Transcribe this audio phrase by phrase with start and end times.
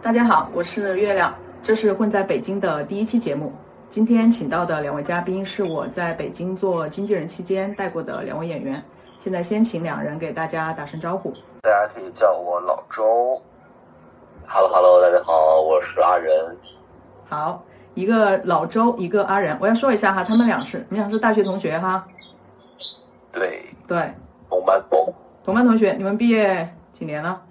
[0.00, 3.52] 大家好，我是月亮，这是混在北京的第一期节目。
[3.90, 8.82] 今天请到的两位嘉宾是我在北京做经纪人期间带过的两位演员。
[9.18, 11.34] 现在先请两人给大家打声招呼。
[11.62, 13.42] 大家可以叫我老周。
[14.46, 16.56] Hello Hello，大家好，我是阿仁。
[17.28, 17.60] 好，
[17.94, 19.58] 一个老周，一个阿仁。
[19.60, 22.06] 我要说一下哈，他们俩是，你们俩是大学同学哈。
[23.32, 24.14] 对，对，
[24.48, 25.12] 同班同，
[25.44, 27.42] 同班同学，你们毕业几年了？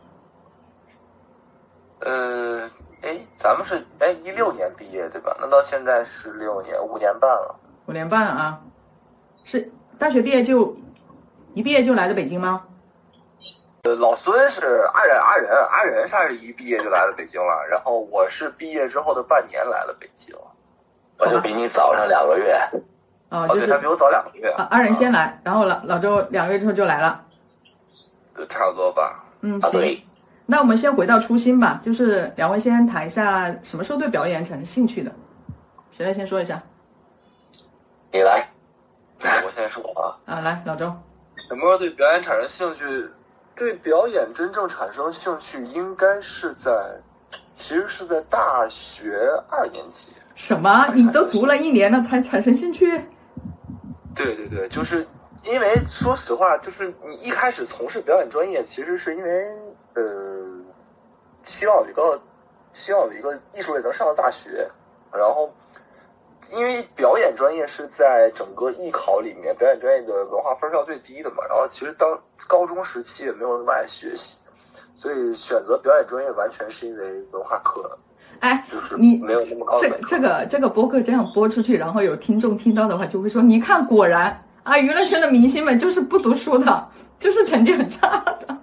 [2.00, 2.70] 呃，
[3.02, 5.36] 哎，咱们是哎一六年毕业对吧？
[5.40, 7.56] 那到现在是六年，五年半了。
[7.88, 8.60] 五年半啊。
[9.44, 10.76] 是大学毕业就
[11.54, 12.64] 一毕业就来的北京吗？
[13.84, 20.36] 呃，老孙是阿仁，阿仁，阿仁他是一毕业就来了北京了，然后我是毕业之后的半年来了北京。
[21.18, 22.52] 我就比你早上两个月。
[23.30, 27.24] 啊，哦，对，就是他比我早两个月，啊，阿仁先来，然后老老周两个月之后就来了。
[28.36, 29.24] 呃差不多吧。
[29.42, 30.07] 嗯，啊，行。
[30.48, 35.12] 对，那我们先回到初心吧，就是两位先谈一下什么时候对表演产生兴趣的，
[35.92, 36.64] 谁来先说一下？
[38.12, 38.48] 你来。
[39.20, 40.86] 我先说啊，啊，来，老周。
[41.50, 43.10] 什么时候对表演产生兴趣？
[43.56, 46.72] 对表演真正产生兴趣，应该是在，
[47.56, 49.18] 其实是在大学
[49.50, 50.12] 二年级。
[50.36, 50.88] 什么？
[50.94, 52.86] 你都读了一年了才产生兴趣？
[54.16, 55.08] 对对对，就是
[55.44, 59.48] 因为说实话，就是你一开始从事表演专业，其实是因为
[59.98, 60.46] 呃，
[61.44, 62.22] 希望有一个
[62.72, 64.70] 希望有一个艺术类能上的大学，
[65.12, 65.52] 然后
[66.52, 72.08] 因为表演专业是在整个艺考里面，表演专业的文化分儿是要最低的嘛，然后其实当
[72.48, 74.38] 高中时期也没有那么爱学习，
[74.96, 77.98] 所以选择表演专业完全是因为文化课，
[78.42, 86.88] 哎，就是你没有那么高这的门槛这个这个播客这样播出去，然后有听众听到的话，就会说：你看，果然啊，娱乐圈的明星们就是不读书的，
[87.20, 88.58] 就是成绩很差的。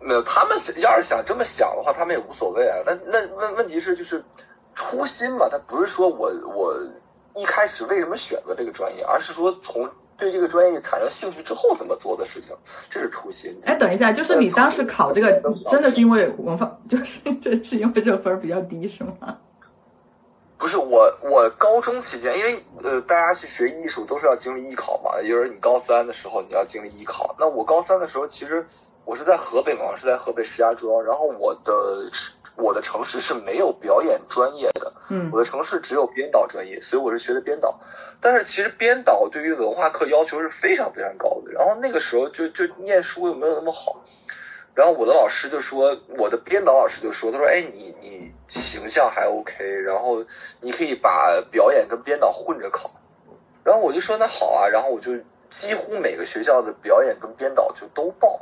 [0.00, 2.78] 没有，他们想要是想这么想的话，他们也无所谓啊。
[2.86, 4.24] 那那问问题是就是
[4.74, 6.74] 初心嘛，他不是说我我
[7.34, 12.56] 一开始为什么选择这个专业，而是说从对这个专业产生兴趣之后怎么做的事情，
[12.90, 13.58] 这是初心。
[13.64, 15.32] 哎，等一下，就是你当时考这个，
[15.70, 19.38] 真的是因为文化，就是 真是因为这个分儿比较低，是吗？
[20.58, 27.34] 不是我，我高中期间，因为呃，大家去学艺术都是要经历艺考嘛，也就是你高三的时候你要经历艺考。
[27.38, 28.66] 那我高三的时候，其实
[29.04, 32.10] 我是在河北嘛，是在河北石家庄，然后我的
[32.56, 37.80] 我的城市是没有表演专业的，嗯我的城市只有编导专业，所以我是学的编导。
[38.20, 44.04] 但是其实编导对于文化课要求是非常非常高的，然后那个时候就就念书又没有那么好，
[44.74, 50.22] 然后我的老师就说，我的编导老师就说，他说，哎，你你形象还 OK，然后
[50.60, 52.90] 你可以把表演跟编导混着考。
[53.64, 55.12] 然后我就说那好啊，然后我就
[55.50, 58.40] 几乎每个学校的表演跟编导就都报，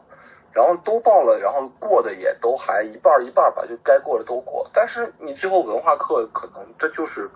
[0.53, 4.69] 然后都报了，然后过的也都还一半儿一半儿吧，就该过的都过。
[4.73, 7.31] 但是你最后文化课可能这就是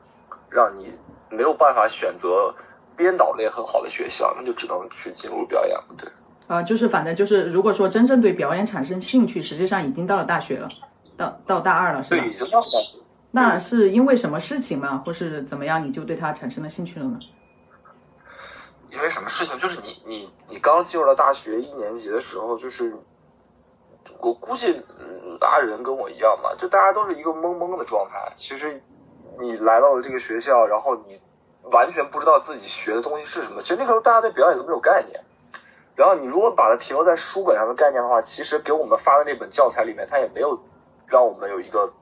[0.51, 0.93] 让你
[1.31, 2.55] 没有办法选择
[2.97, 6.09] 编导类很好的学校，那就只能去进入表演了，对。
[6.49, 10.69] 啊，就是反正就是，如果说真正对表演产生兴趣，实际上已经到了大学了，
[11.17, 12.31] 到到大二了，是吧对，？
[12.31, 12.99] 已经到大学。
[13.31, 15.03] 那是因为什么事情吗？
[15.07, 17.19] 或是怎么样，你就对他产生了兴趣了呢？
[18.93, 19.59] 因为什么事情？
[19.59, 22.95] 就是你你你刚进入到大学一年级的时候，就是
[24.21, 28.33] 我估计嗯阿仁跟我一样吧，就大家都是一个懵懵的状态。
[28.37, 28.83] 其实
[29.41, 31.21] 你来到了这个学校，然后你
[31.71, 33.63] 完全不知道自己学的东西是什么。
[33.63, 35.25] 其实那时候大家对表演都没有概念。
[35.95, 40.59] 然后你如果把它停留在书本上的概念的话，其实给我们发的那本教材里面，它也没有
[41.07, 41.93] 让我们有一个，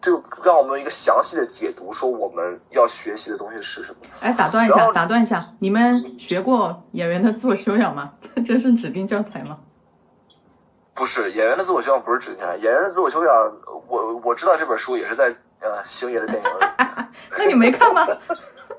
[0.00, 3.98] 就让我们一个详细的解读，说我们要学习的东西是什么。
[4.20, 8.12] 哎，打断一下，打断一下，你们学过演员的自我修养吗？
[8.34, 9.58] 这真是指定教材吗？
[10.94, 13.32] 不是演员的自我修养，不是指定演员的自我修养。
[13.88, 16.64] 我我知道这本书也是在呃星爷的电影里
[17.36, 18.06] 那你没看吗？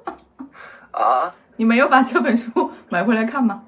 [0.92, 3.64] 啊，你没有把这本书买回来看吗？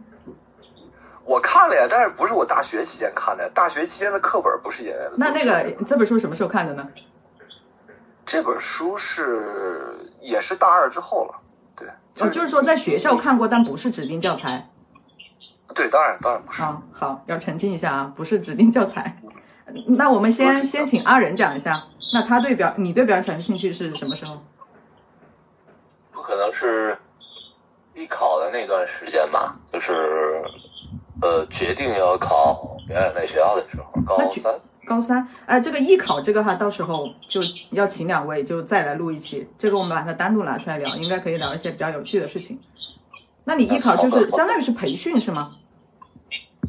[1.25, 5.31] 我看了呀，但是不是我大学期间看的，大学期间的课本不是演员的那。
[5.31, 6.87] 那个这本书什么时候看的呢？
[8.25, 11.41] 这本书是也是大二之后了，
[11.75, 11.87] 对，
[12.19, 14.69] 哦，就是说在学校看过，但不是指定教材。
[15.73, 16.61] 对，当然当然不是。
[16.61, 19.17] 啊，好，要澄清一下啊，不是指定教材。
[19.87, 21.83] 那我们先先请阿仁讲一下，
[22.13, 24.37] 那他对表你对表演产生兴趣是什么时候？
[26.11, 26.97] 不可能是
[27.95, 30.43] 艺考的那段时间吧，就是
[31.21, 34.53] 呃决定要考表演类学校的时候，高三。
[34.91, 37.39] 高三，哎、这个艺考这个哈，到时候就
[37.69, 42.59] 要请两位就再来录一期，这个我们把它单独拿出来聊，应该可以聊一些比较有趣的事情。
[43.45, 45.53] 那你艺考就是相当于是培训是吗？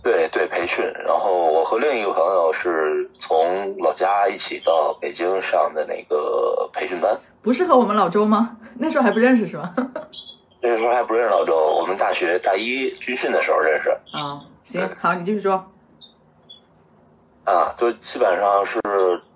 [0.04, 0.84] 对对，培训。
[1.04, 7.18] 然后我和另一个朋友是从老家一起到北京上的那个培训班。
[7.42, 8.56] 不是和我们老周吗？
[8.78, 9.74] 那时候还不认识是吗？
[10.60, 13.90] 那时候还不认识老周，我们大学大一军训的时候认识。
[14.16, 15.71] 啊， 行，好，你继续说。
[17.44, 18.80] 啊，就基本上是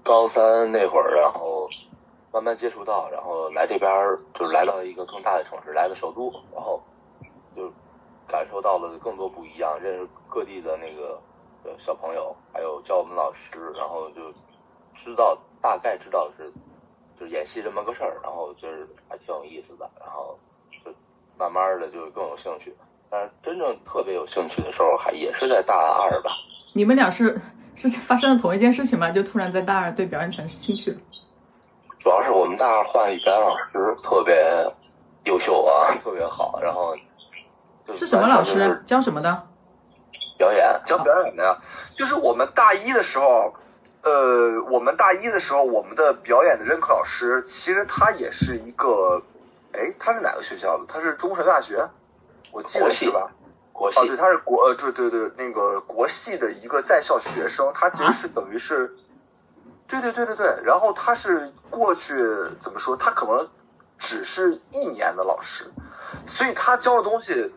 [0.05, 1.69] 高三那会儿，然后
[2.33, 3.91] 慢慢接触到，然后来这边
[4.35, 6.81] 就是来到一个更大的城市，来了首都，然后
[7.57, 7.73] 就
[8.29, 11.21] 感受到了更多不一样，认识各地的那个
[11.79, 14.33] 小朋友，还有教我们老师，然后就
[14.95, 16.53] 知道大概知道是
[17.19, 20.39] 就是演戏这么个事儿，然后就是还挺有意思的，然后
[20.71, 20.93] 就
[21.37, 22.73] 慢慢的就更有兴趣。
[23.11, 26.31] 但是真正特别有兴趣的时候，还也是在大二吧。
[26.73, 27.41] 你们俩是？
[27.77, 29.11] 是发生了同一件事情吗？
[29.11, 30.99] 就突然在大二对表演产生兴趣了。
[31.99, 34.35] 主要是我们大二换一班老师，特别
[35.25, 36.61] 优秀啊，特别好。
[36.63, 36.97] 然后
[37.93, 39.47] 是什么老师教什么的？
[40.39, 41.57] 表演教表演的呀。
[41.97, 43.55] 就是我们大一的时候，
[44.03, 49.23] 呃，我们大一的时候，我们的表演的任课老师，其实他也是一个，
[49.73, 50.85] 哎，他是哪个学校的？
[50.87, 51.89] 他是中神大学，
[52.53, 53.31] 我记得是吧？
[53.77, 58.97] 国系哦，对，他是国呃，对对对，那个国系的一个在校学生，他其实是等于是，
[59.87, 62.15] 对对对对对，然后他是过去
[62.59, 63.47] 怎么说，他可能
[63.99, 65.71] 只是一年的老师，
[66.27, 67.53] 所以他教的东西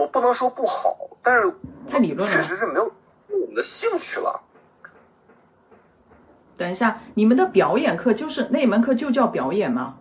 [0.00, 1.52] 我不能说不好，但是
[1.90, 2.90] 太理论了，确实是没有
[3.28, 4.40] 我们的兴趣了。
[6.56, 9.98] 等一下，你们的表演课就是那门课就叫表演吗？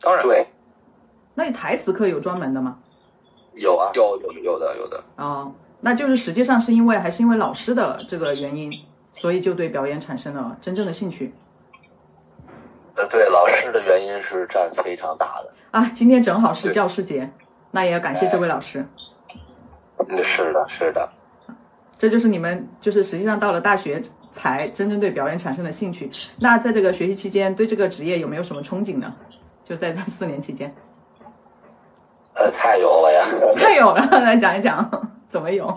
[0.00, 0.48] 当然对。
[1.34, 2.78] 那你台词课有专门的吗？
[3.54, 8.72] 有啊，有有有的有的哦，那就是实际上是因为还是因为老师的这个原因，
[9.14, 11.34] 所以就对表演产生了真正的兴趣。
[12.94, 15.90] 呃，对，老师的原因是占非常大的啊。
[15.94, 17.30] 今天正好是教师节，
[17.70, 18.86] 那也要感谢这位老师。
[19.98, 21.08] 嗯，是的，是的。
[21.98, 24.02] 这就是你们就是实际上到了大学
[24.32, 26.10] 才真正对表演产生了兴趣。
[26.38, 29.14] 那在这个学习期间，对这个职业有没有什么憧憬呢？
[29.64, 30.74] 就在这四年期间。
[32.42, 33.24] 呃，太有了呀！
[33.54, 34.90] 太有了， 来讲一讲
[35.30, 35.72] 怎么有。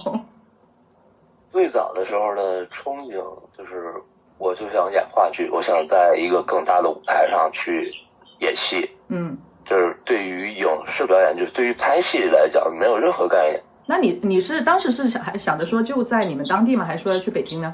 [1.51, 3.12] 最早的时候的憧憬
[3.56, 3.94] 就是，
[4.39, 7.94] 我就想演话剧，我想在一个更大的舞台上去
[8.39, 8.89] 演戏。
[9.09, 9.38] 嗯。
[9.63, 13.62] 就是对于影视表演，就是对于拍戏来讲，没有任何概念。
[13.85, 16.83] 那你你是当时是想还想着说就在你们当地吗？
[16.83, 17.71] 还是说要去北京呢？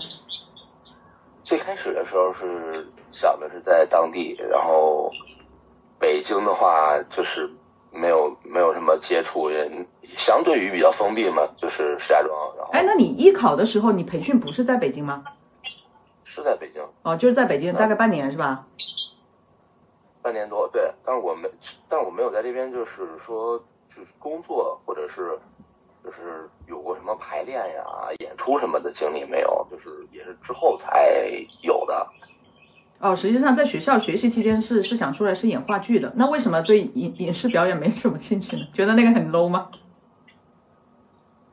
[1.46, 5.10] 最开始的时候是想的是在当地，然后
[5.98, 7.50] 北京的话就是。
[7.92, 9.86] 没有没有什么接触，也
[10.18, 12.56] 相对于比较封闭嘛，就是石家庄。
[12.58, 15.24] 然后，哎，那你艺考的时候，你培训不是在北京吗？
[16.24, 16.82] 是在北京。
[17.04, 18.66] 哦，就是在北京，大概半年是吧？
[20.22, 20.92] 半年多，对。
[21.06, 21.50] 但是我没，
[21.90, 22.92] 但是我没有在这边，就是
[23.26, 23.58] 说，
[23.90, 25.38] 就是工作或者是，
[26.04, 27.84] 就是有过什么排练呀、
[28.20, 31.12] 演出什么的经历没有，就是也是之后才
[31.62, 32.08] 有的。
[33.02, 38.64] 哦，实际上在学校学习期间是是想出来是演话剧的，那为什么对影影视表演没什么兴趣呢？
[38.74, 39.70] 觉得那个很 low 吗？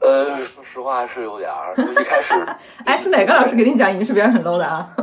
[0.01, 2.35] 呃，说实话是有点儿，一开始。
[2.85, 4.95] 哎，是哪个老师给你讲影视表演很 low 的啊？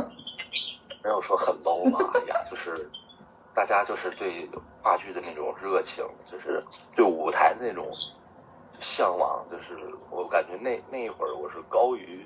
[1.02, 1.98] 没有说很 low 吧？
[2.14, 2.88] 哎呀，就是
[3.52, 4.48] 大家就是对
[4.82, 6.62] 话剧的那种热情，就是
[6.94, 7.88] 对舞台的那种
[8.78, 9.76] 向往，就是
[10.10, 12.24] 我感觉那那一会儿我是高于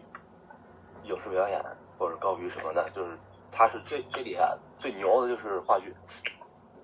[1.05, 1.58] 影视表演，
[1.99, 3.11] 或者高于什么的，就是。
[3.52, 5.94] 他是最最厉害、最牛的，就是话剧。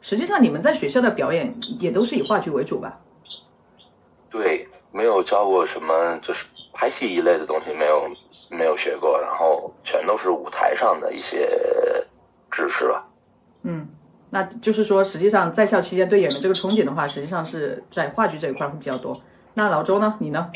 [0.00, 3.00] 实际上，你们在学校的表演也都是以话剧为主吧？
[4.30, 8.08] 对，没有教过什么，就是拍戏一类的东西，没有
[8.50, 12.06] 没有学过，然后全都是舞台上的一些
[12.50, 13.08] 知识吧。
[13.62, 13.88] 嗯，
[14.30, 19.20] 那就是说，实际上在校期间对演员这个憧憬的话，实际上是在话剧这一块会比较多。
[19.54, 20.16] 那老周呢？
[20.20, 20.52] 你呢？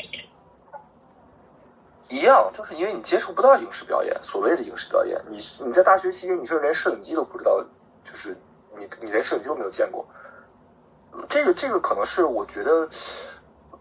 [2.11, 7.57] 一样，就是因为你接触不到影视表演，所谓的影视表演，你你在大学期间，你甚至连摄影机都不知道，
[8.03, 8.37] 就是
[8.77, 10.05] 你你连摄影机都没有见过。
[11.29, 12.87] 这个这个可能是我觉得，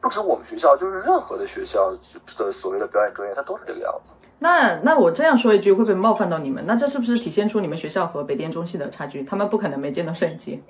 [0.00, 1.90] 不止我们学校，就是任何的学校
[2.38, 4.12] 的所谓的表演专业，它都是这个样子。
[4.38, 6.64] 那那我这样说一句，会不会冒犯到你们？
[6.66, 9.22] 那这是不是体现出你们学校和北电中戏的差距？
[9.24, 10.62] 他们不可能没见到摄影机。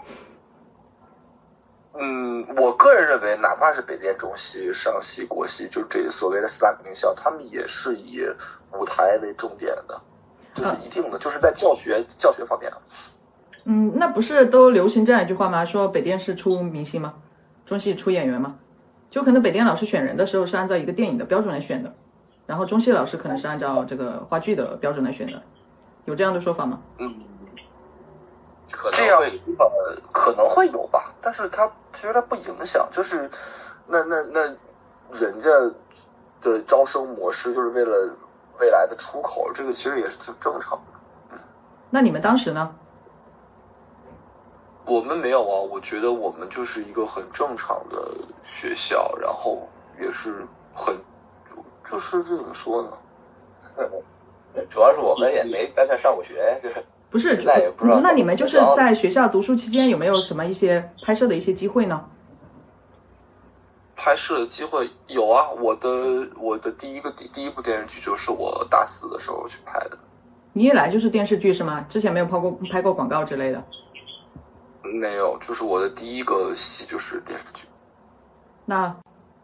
[2.03, 8.23] 嗯，我个人认为，哪怕是北电、中戏、上戏、国戏，就这所谓的四大名校，他们也是以
[8.73, 10.01] 舞台为重点的，
[10.55, 12.73] 这是一定的，就是在教学教学方面。
[13.65, 15.63] 嗯，那不是都流行这样一句话吗？
[15.65, 17.15] 说北电是出明星吗？
[17.67, 18.57] 中戏出演员吗？
[19.11, 21.93] 就可能北电老师选人的时候是按照一个电影的标准来选的，
[22.47, 25.43] 然后中戏老师可能是按照这个话剧的标准来选的，
[26.07, 26.81] 有这样的说法吗？
[26.99, 27.15] 嗯。
[28.93, 33.31] 这样呃可能会有吧，但是它其实它不影响，就是
[33.87, 34.41] 那那那
[35.19, 35.49] 人家
[36.41, 38.17] 的招生模式就是为了
[38.59, 41.39] 未来的出口，这个其实也是挺正常的。
[41.91, 42.75] 那你们当时呢？
[44.87, 48.11] 我们没有啊，我觉得我们就是一个很正常的
[48.45, 49.69] 学校，然后
[50.01, 50.97] 也是很，
[51.89, 52.91] 就是这怎么说呢？
[54.71, 62.09] 主要是我们也没在那上过学，就是不是现在也不知道那你们就是在学校读书期间有没有什么一些拍摄的一些机会呢？
[63.97, 65.89] 拍摄的机会有啊，我的
[66.39, 69.99] 我的第一个第第一部电视剧就是我大四的时候去拍的，
[70.53, 71.85] 你一来就是电视剧是吗？
[71.89, 73.63] 之前没有拍过拍过广告之类的？
[74.83, 77.69] 没有，就是我的第一个戏就是电视剧。
[78.65, 78.97] 那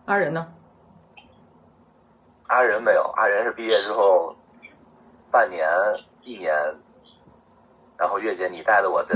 [0.06, 0.46] 阿仁呢？
[2.46, 4.34] 阿仁没有，阿仁是毕业之后
[5.30, 5.68] 半年
[6.22, 6.54] 一年，
[7.98, 9.14] 然后月姐你带的我的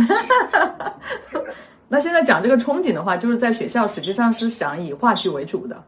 [1.88, 5.82] 那现在讲这个憧憬的话，就是在学校实际上是想以话剧为主的。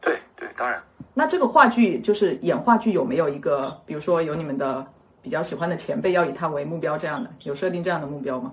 [0.00, 0.82] 对对，当然
[1.14, 4.86] 那这个话剧就是演话剧有没有一个，比如说有你们的
[5.22, 8.52] 比较喜欢的前辈要以他为目标这样的，有设定这样的目标吗？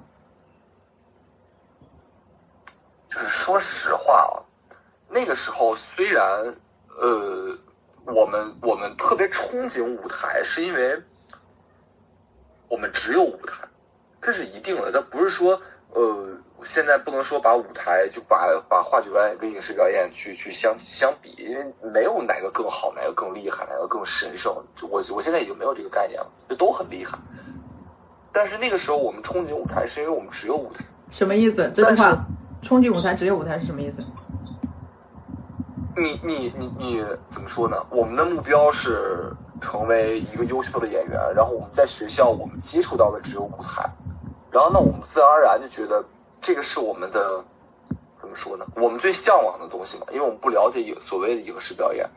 [3.10, 4.44] 就是说实话啊，
[5.10, 6.56] 那个时候虽然
[6.98, 7.58] 呃，
[8.06, 11.02] 我们我们特别憧憬舞台，是因为
[12.70, 13.68] 我们只有舞台，
[14.22, 14.92] 这是一定的。
[14.92, 15.60] 但不是说
[15.94, 24.54] 呃，现在不能说把舞台就把把话剧表演跟影视表演去去相相比，因为没有哪个更好，哪个更厉害，哪个更神圣。
[24.90, 27.18] 我我现在已经没有这个概念了，就都很厉害。
[28.34, 30.84] 但是那个时候我们憧憬舞台，是因为我们只有舞台。
[31.12, 31.72] 什么意思？
[31.74, 32.26] 这句话，
[32.62, 34.04] 憧憬舞台只有舞台是什么意思？
[35.98, 37.78] 你你你你怎么说呢？
[37.90, 39.32] 我们的目标是
[39.62, 43.90] 成为一个优秀的演员，然后我们在学校我们接触到的只有舞台，
[44.52, 46.04] 然后呢，我们自然而然就觉得
[46.42, 47.44] 这个是我们的
[48.20, 48.66] 怎么说呢？
[48.76, 52.10] 我们最向往的东西嘛，因为我们不了解影所谓的影视表演，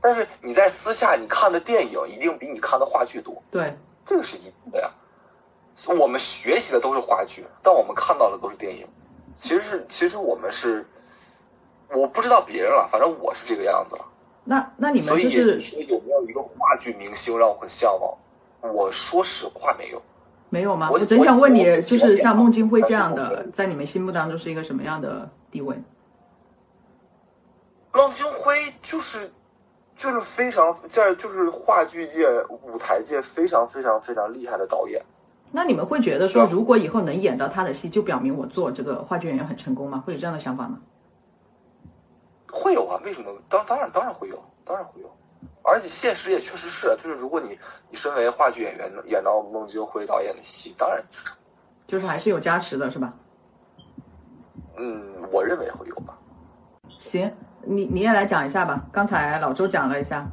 [0.00, 3.76] 但是你在私下你看的电影一定比你看的话剧多，对，
[4.06, 4.90] 这个是一定的呀。
[5.98, 8.86] 我们学习的都是话剧，但我们看到的都是电影。
[9.36, 10.86] 其实是，其实我们是，
[11.92, 14.04] 我不知道别人了，反正我是这个样子了。
[14.44, 18.14] 那那你们所以就是你说有没有一个话剧明星让我很向往？
[18.74, 20.00] 我说实话没有。
[20.50, 20.88] 没有吗？
[20.90, 25.76] 我我真想问你，就是像孟京辉这样的，在你们心目当中是一个什么样的地位？
[27.92, 29.32] 孟京辉就是
[29.96, 35.02] 就是非常在就是话剧界、舞台界非常非常非常厉害的导演。
[35.50, 40.02] 那你们会觉得说，如果以后能演到他的戏，就表明我做这个话剧演员很成功吗？
[40.06, 40.78] 会有这样的想法吗？
[42.54, 43.32] 会有啊，为什么？
[43.50, 45.10] 当当然当然会有，当然会有。
[45.62, 47.58] 而且现实也确实是，就是如果你
[47.90, 51.32] 你身为话剧演员演到孟京辉导演的戏，当然是。
[51.86, 53.12] 就是还是有加持的，是吧？
[54.76, 56.16] 嗯，我认为会有吧。
[56.98, 57.30] 行，
[57.62, 58.84] 你你也来讲一下吧。
[58.92, 60.26] 刚才老周讲了一下，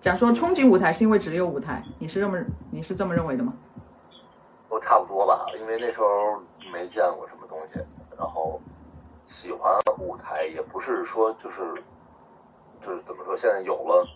[0.00, 2.38] 讲说憧憬舞台是因为只有舞台，你是这么
[2.70, 3.52] 你是这么认为的吗？
[4.68, 6.06] 都差不多吧，因为那时候
[6.72, 7.80] 没见过什么东西，
[8.16, 8.60] 然后
[9.44, 11.56] 喜欢舞台也不是说就是
[12.82, 14.08] 就是怎么说，现在有了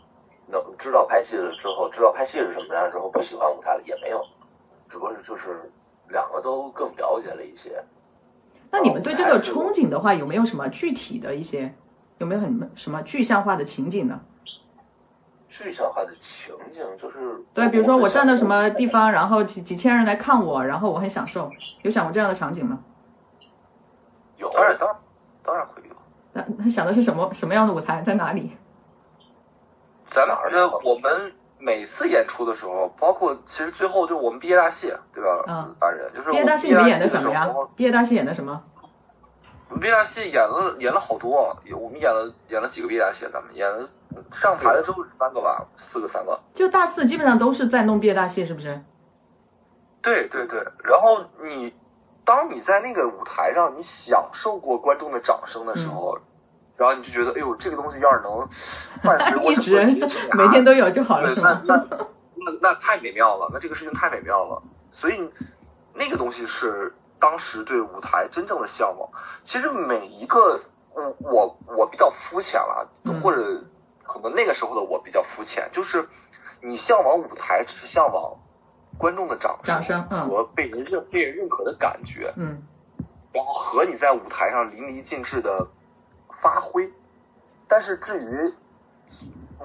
[0.46, 4.24] 能知道拍戏了之后，知道拍戏是什么样之后，不喜欢舞台了也没有，
[4.88, 5.70] 只不过是就是
[6.08, 7.84] 两个都更了解了一些。
[8.70, 11.74] 那你们对这个憧憬的话，有没有什么具体的一些，
[12.16, 14.18] 有没有很什么具象化的情景呢？
[15.50, 21.50] 具象化的情景就是对，比如说我站到什么地方，然后几几千人来看我，然后我很享受，
[21.82, 22.78] 有想过这样的场景吗？
[24.38, 24.96] 有当然当然
[25.48, 25.96] 当然会有。
[26.34, 28.52] 那他想的是什么什么样的舞台，在哪里？
[30.10, 35.44] 咱们呃，我们每次演出的时候，包括其实最后就是我们毕业大戏，对吧？
[35.48, 37.48] 嗯大人就是毕业大戏你们演的什么呀？
[37.76, 38.62] 毕业大戏演的什么？
[39.70, 43.88] 我们毕业大戏演了演了好多，有我们演了演了几个毕业大戏，咱们演了
[44.32, 46.38] 上台的之后是三个吧，四个三个。
[46.54, 48.80] 就大四基本上都是在弄毕业大戏，是不是？
[50.02, 51.74] 对对对，然后你
[52.28, 56.22] 当你在那个舞台上，你享受过观众的掌声的时候，嗯
[56.76, 58.48] 然后你就觉得，哎呦，这个东西要是能
[59.02, 59.50] 伴随我
[60.36, 61.62] 每天都有就好了，那是吗？
[61.64, 61.74] 那
[62.36, 65.28] 那那太美妙了，那这个事情太美妙了，所以
[65.94, 69.08] 那个东西是当时对舞台真正的向往。
[69.42, 70.60] 其实每一个，
[70.94, 73.64] 我我我比较肤浅了，嗯或者
[74.06, 76.08] 可能那个时候的我比较肤浅，就是
[76.60, 78.36] 你向往舞台，只是向往
[78.98, 82.62] 观众的掌掌声嗯和被人认被人认可的感觉，嗯
[83.32, 85.68] 然后和你在舞台上淋漓尽致的
[86.42, 86.92] 发挥。
[87.68, 88.54] 但是至于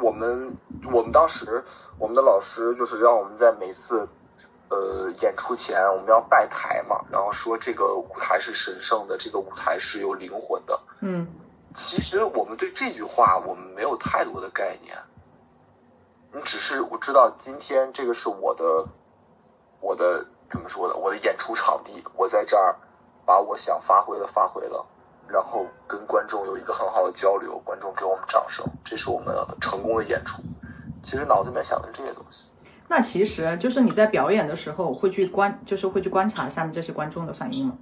[0.02, 0.58] 我们，
[0.92, 1.64] 我们当时
[1.98, 4.08] 我们的老师就是让我们在每次
[4.70, 10.80] 呃演出前我们要拜台嘛，然后说这个舞台是神圣的，这个舞台是有灵魂的。
[11.02, 11.28] 嗯
[11.74, 14.96] 其实我们对这句话我们没有太多的概念，
[16.34, 18.86] 你只是我知道今天这个是我的
[19.84, 22.78] 我的怎么说的，我的演出场地，我在这儿
[23.26, 24.86] 把我想发挥的发挥了，
[25.28, 30.42] 然后跟观众有一个很好的交流，观众给我们掌声，这是我们成功的演出。
[31.04, 32.46] 其实脑子里面想的是这些东西。
[32.88, 37.78] 那其实就是你在表演的时候会去观，就是会去观察下面这些观众的反应吗？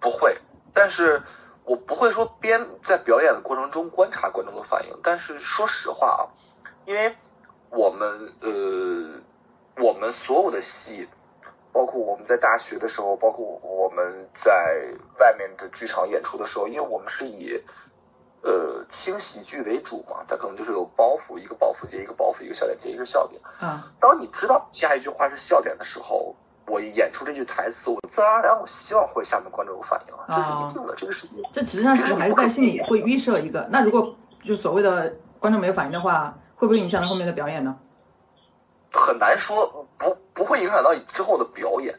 [0.00, 0.38] 不会，
[0.72, 1.22] 但是
[1.64, 4.98] 我不会说边在表演的过程中观察观众的反应。
[5.02, 6.22] 但是说实话啊，
[6.86, 7.14] 因为
[7.70, 9.20] 我们呃，
[9.78, 11.08] 我们所有的戏，
[11.72, 17.60] 包括我们在大学的时候，包括我们在外面的剧场演出的时候，因为我们是以
[18.42, 23.40] 呃轻喜剧为主嘛，它可能就是有包袱，一个包袱接一个包袱，一个笑点接一个笑点。
[23.60, 33.66] 啊，当你知道下一句话是笑点的时候，我演出这句台词，我自然而然我希望会下面观众有反应啊，这是一定的，这个是这实际上是还是在心里会预设一个。
[33.70, 34.14] 那如果
[34.44, 37.76] 就所谓的观众没有反应的话，会不会影响到后面的表演呢？
[38.98, 41.94] 很难说，不不会影响到你之后的表演。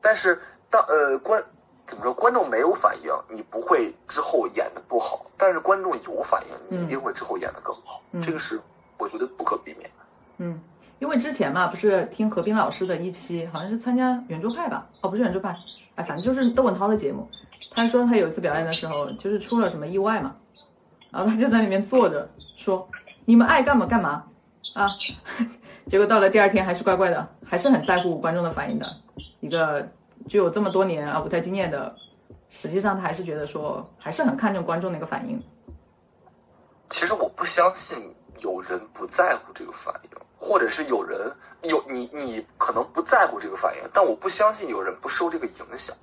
[0.00, 1.42] 但是当呃观
[1.86, 8.02] 怎么说，观众没有反应，你不会之后演的不好；但是观众有反应，你一定会之后演的更好。
[8.12, 8.60] 嗯这个是
[8.98, 9.96] 我觉得不可避免的。
[10.38, 10.60] 嗯，
[10.98, 14.86] 因为之前嘛，不是听何冰老师的一期，好像是参加圆桌派吧？
[15.00, 15.56] 哦，不是圆桌派，
[15.96, 17.28] 哎，反正就是窦文涛的节目。
[17.72, 20.36] 他说他有一次表演的时候，就是出了什么意外嘛，
[21.10, 22.88] 然后他就在里面坐着说
[23.26, 24.24] ：“你们爱干嘛干嘛
[24.74, 24.88] 啊。”
[25.88, 28.86] 结果到了第二天还是怪怪的，还是很在乎观众的反应的。
[29.40, 29.86] 一个
[30.28, 31.94] 具有这么多年啊舞台经验的，
[32.50, 35.42] 实际上他还是觉得说，还是很看重观众的一个反应。
[36.90, 45.94] 其实我不相信有人不在乎这个反应，或者是有人有你你可能不在乎这个反应，但我不相信有人不受这个影响。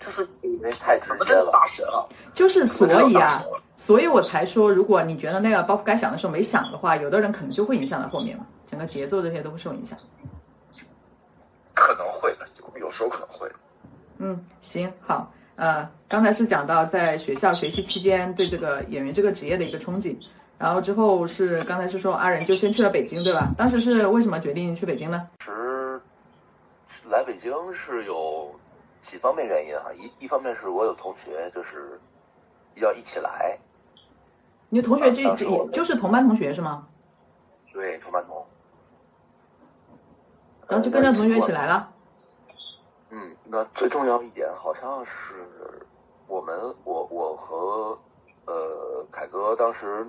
[0.00, 1.50] 就是因为太直接了。
[1.50, 2.04] 大神啊！
[2.34, 3.42] 就是所以啊，
[3.74, 9.96] 所以我才说，如果你觉得那个包袱该响的时候没响的话，有的人可能就会影响到后面嘛，整个节奏这些都会受影响。
[11.74, 13.48] 可能会的，有有时候可能会。
[14.18, 20.16] 嗯，行，好，呃，刚才是讲到在学校学习期间对这个演员这个职业的一个憧憬，
[20.58, 23.54] 然后之后是刚才是说阿仁就先去了北京，对吧？
[23.56, 25.28] 当时是为什么决定去北京呢？
[25.38, 26.00] 其实
[27.08, 28.52] 来北京是有
[29.02, 32.00] 几方面原因哈，一一方面是我有同学就是
[32.74, 33.56] 要一起来，
[34.68, 36.88] 你的同学这这当时我就是同班同学是吗？
[37.72, 38.44] 对，同班同。
[40.68, 41.90] 然后就跟着同学一起来了。
[43.10, 45.12] 嗯，那最重要一点好像是
[46.26, 47.98] 我们我我和
[48.46, 50.06] 呃凯哥当时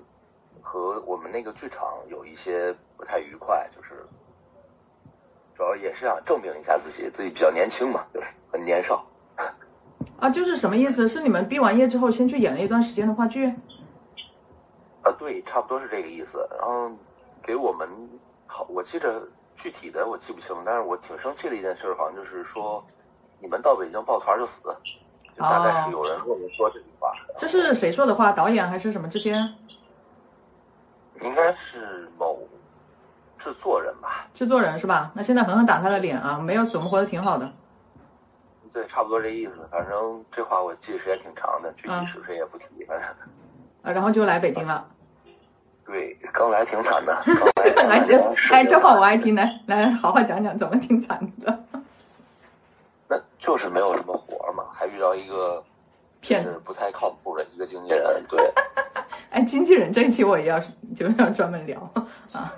[0.61, 4.05] 和我们那个剧场有一些不太愉快，就是
[5.55, 9.05] 主要也是想证明一下自己，自己比较年轻嘛，就是很年少。
[10.19, 11.07] 啊，就是什么意思？
[11.07, 13.47] 是你们毕完业之后先去演了一段时间的话剧？
[15.03, 16.47] 啊，对，差不多是这个意思。
[16.57, 16.89] 然后
[17.43, 17.87] 给我们
[18.47, 19.21] 好，我记着
[19.65, 22.85] 具体的我记不清，但是我挺生气的一件事，好像就是说
[23.39, 24.61] 你们到北京抱团就死，
[25.35, 27.11] 就大概是有人跟我们说这句话。
[27.39, 28.31] 这是谁说的话？
[28.31, 29.55] 导演还是什么制片？
[31.21, 32.37] 应该是某
[33.39, 34.27] 制作人吧？
[34.35, 35.11] 制作人是吧？
[35.15, 36.37] 那现在狠狠打他的脸啊！
[36.37, 37.51] 没有死，我们活得挺好的。
[38.71, 39.53] 对，差不多这意思。
[39.71, 42.65] 反正这话我记得时间挺长的，具体嗯是谁也不提。
[42.87, 43.09] 反正
[43.81, 44.87] 啊，然后就来北京了。
[45.85, 47.13] 对，刚来挺惨的，
[48.51, 51.63] 哎，这话我爱听，来来，好好讲讲怎么挺惨的。
[53.07, 55.63] 那就是没有什么活儿嘛，还遇到一个
[56.21, 58.51] 就骗子不太靠谱的一个经纪人，对。
[59.29, 60.59] 哎，经纪人这一期我也要
[60.95, 61.79] 就要专门聊
[62.33, 62.51] 啊。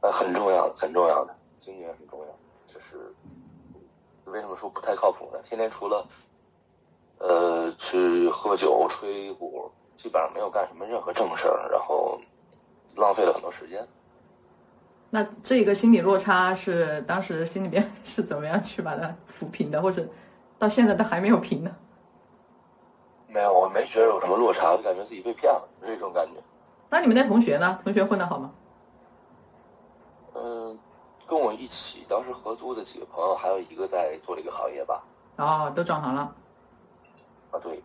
[0.00, 2.26] 呃，很重要的，很重要的，经纪人很重要。
[2.66, 3.14] 就是
[4.24, 5.38] 为什么说不太靠谱呢？
[5.48, 6.06] 天天除了
[7.18, 12.18] 呃去喝酒吹鼓，基本上没有干什么任何正事儿，然后
[12.96, 13.86] 浪费了很多时间。
[15.10, 20.06] 那这个心理落差是当时心里边 是怎么样去把它抚平的，或者
[20.58, 21.74] 到现在都还没有平呢？
[23.26, 26.40] 没有，我没觉得有什么落差，我就感觉自己被骗了，是这种感觉。
[26.88, 27.78] 那你们那同学呢？
[27.84, 28.50] 同学混得好吗？
[30.34, 30.78] 嗯、
[31.26, 35.02] 跟我一起当时合租的几个朋友，还有一个在做这个行业吧。
[35.36, 36.34] 哦，都转行了。
[37.50, 37.82] 啊，对，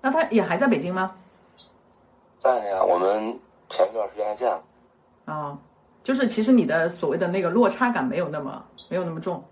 [0.00, 1.16] 那他也还在北京吗？
[2.38, 4.62] 在呢呀，我们前一段时间还见了。
[5.26, 5.58] 啊，
[6.04, 9.42] 就是其实你的所谓的那个落差感没有那么没有那么重。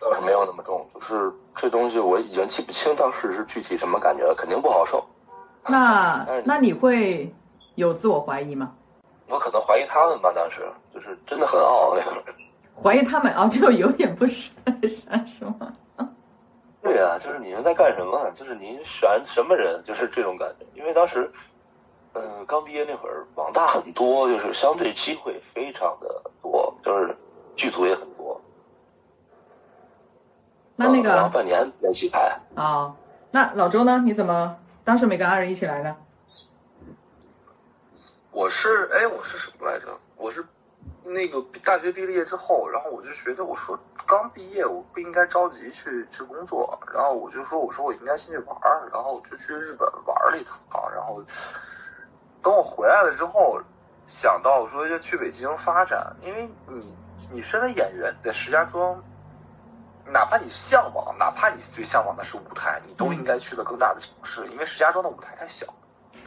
[0.00, 5.04] 倒是没有那么重，就是这东西我已经记不清当时是具体什么感觉了，肯定不好受。
[5.66, 7.34] 那那你会
[7.74, 8.72] 有自我怀疑吗？
[9.28, 12.22] 我可能怀疑他们吧，当时就是真的很傲那会儿。
[12.80, 14.52] 怀疑他们啊，就有点不是
[15.26, 15.72] 是吗？
[16.88, 18.30] 对对啊，就是你们在干什么？
[18.36, 19.82] 就是您选什么人？
[19.84, 20.66] 就是这种感觉。
[20.74, 21.30] 因为当时，
[22.14, 27.16] 嗯、刚毕业那会儿，网大很多，就是相对机会非常的多，就是
[27.56, 28.40] 剧组也很多。
[30.76, 32.38] 那那个半年连续拍。
[32.56, 32.94] 哦，
[33.30, 34.02] 那老周呢？
[34.04, 35.96] 你怎么当时没跟二人一起来呢？
[38.30, 39.86] 我是哎，我是什么来着？
[40.16, 40.46] 我是
[41.02, 43.76] 那个大学毕了业之后，然后我就觉得我说
[44.08, 50.58] 刚毕业，我不应该着急去去工作，然后我就说我说我应该先去玩儿，然后我就去日本玩了一趟，
[50.92, 51.22] 然后
[52.42, 53.60] 等我回来了之后，
[54.06, 56.96] 想到我说要去北京发展，因为你
[57.30, 59.00] 你身为演员在石家庄。
[60.10, 65.66] 哪怕你向往，哪怕你最向往的是舞台，你都应该去的更大的城市，因为石家庄的舞台太小。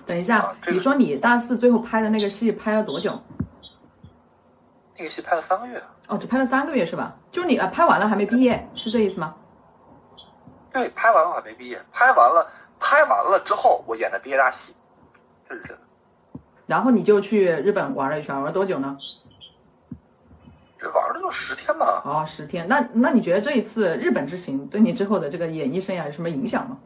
[0.06, 3.20] 等一下啊，这个你说你大四最后拍的那个戏拍了多久？
[4.96, 7.16] 那个戏拍了三个月，哦，只拍了三个月是吧？
[7.32, 9.34] 就是你啊，拍完了还没毕业，是这意思吗？
[10.74, 14.76] 对，拍完了我还没毕业，拍完了，拍完了之后我演的毕业大戏，
[15.48, 15.82] 这是真的。
[16.66, 18.98] 然后你就去日本玩了一圈，玩了多久呢？
[20.78, 22.02] 这玩了就十天吧。
[22.04, 22.68] 哦，十天。
[22.68, 26.78] 那那你觉得这一次日本之行对你之后的这个演艺生涯有什么影响吗？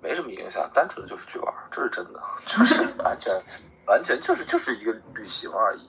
[0.00, 3.34] 没什么影响，单纯的就是去玩，这是真的， 就是完全
[3.86, 5.86] 完全就是就是一个旅行而已。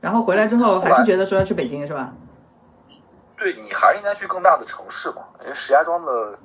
[0.00, 2.12] 然后回来之后还是觉得说要去北京是吧？
[3.36, 6.38] 对你还是应该去更大的城市嘛，因为石家庄的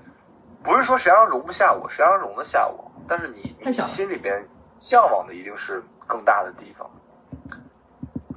[0.64, 4.48] 不是说石家庄容不下我，石家庄容得下我，但是你你心里边
[4.80, 6.90] 向往的一定是更大的地方。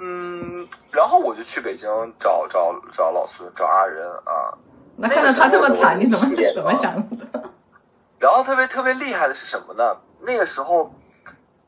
[0.00, 4.58] 嗯，然后我就去北京找找找老孙，找阿仁啊，
[4.96, 7.50] 那看到他这么惨，你怎么怎么想的？
[8.18, 9.96] 然后特别特别厉害的是什么呢？
[10.20, 10.92] 那个时候，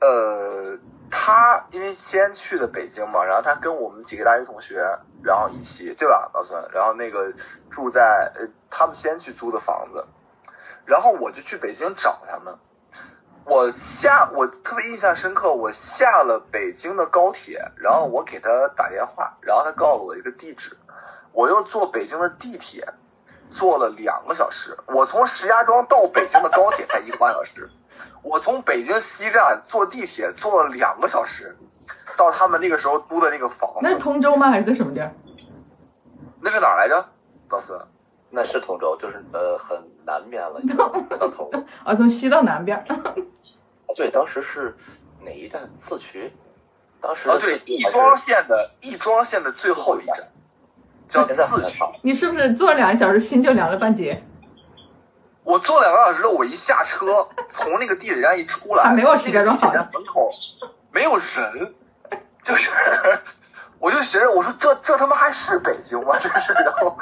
[0.00, 0.76] 呃，
[1.10, 6.70] 他因为先去的北京嘛，然后他跟我们几个大学同学，然后一起，对吧，老孙？
[6.72, 7.32] 然后那个
[7.70, 10.06] 住在呃，他们先去租的房子，
[10.86, 12.54] 然后我就去北京找他们。
[13.46, 20.76] 我下我特别印象深刻，我下了北京的高铁，然后我给他打电话，然后他告诉我一个地址，
[21.32, 22.86] 我又坐北京的地铁，
[23.50, 24.76] 坐了两个小时。
[24.86, 27.70] 我从石家庄到北京的高铁才一个半小时，
[28.22, 31.56] 我从北京西站坐地铁坐了两个小时，
[32.16, 34.50] 到他们那个时候租的那个房那是，通州吗？
[34.50, 35.12] 还是在什么地儿？
[36.40, 37.04] 那是哪儿来着？
[37.48, 37.80] 老孙，
[38.30, 40.88] 那是通州，就是呃很南边了，已经 到
[41.28, 41.64] 头了。
[41.84, 42.84] 啊，从西到南边。
[43.96, 44.76] 对，当时是
[45.24, 45.68] 哪一站？
[45.78, 46.32] 四渠。
[47.00, 50.28] 当时啊，对，亦庄线的亦庄线的最后一站，
[51.08, 51.82] 叫四渠。
[52.02, 54.22] 你是不是坐了两个小时，心就凉了半截？
[55.50, 59.58] 我坐两个小时，我一下车，从那个地铁站一出来，还没有地铁站门
[60.06, 60.30] 口
[60.92, 61.74] 没有人，
[62.44, 62.70] 就是，
[63.80, 66.16] 我就寻思我说这这他妈还是北京吗？
[66.20, 66.96] 这是，然后，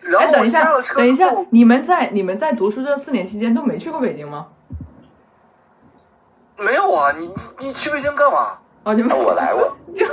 [0.00, 0.64] 然哎，后我等一下
[0.94, 4.48] 等一下，你们在你们在读书这四年期间都没去过北京吗？
[6.56, 7.26] 没有啊，你
[7.58, 8.58] 你你去北京干嘛？
[8.84, 10.06] 哦，你们啊我来过， 就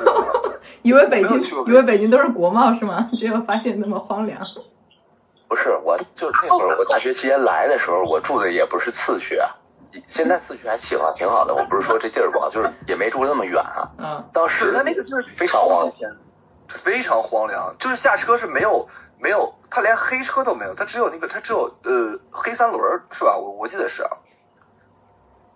[0.81, 3.09] 以为北京以为北京都是国贸是吗？
[3.17, 4.41] 结果发现那么荒凉。
[5.47, 9.49] 不是，我就是那会儿我大学期间来的时候，我住的也不是次区啊。
[10.09, 11.53] 现在次区还行啊，挺好的。
[11.55, 13.89] 我不是说这地儿不好，就是也没住那么远啊。
[13.97, 16.11] 嗯，当时是他那个就是非常荒凉，
[16.67, 23.37] 非常荒凉，就是下车是没有没有，他连黑车都没有，他只有那个他只有呃黑三轮是吧？
[23.37, 24.09] 我我记得是啊。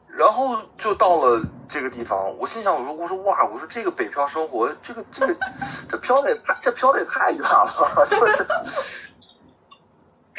[0.07, 5.35] 然后就到了这个地方，我心想，我说我说哇，我说这个北漂生活，这个这个
[5.89, 8.45] 这飘的也太这飘的也太远了， 就是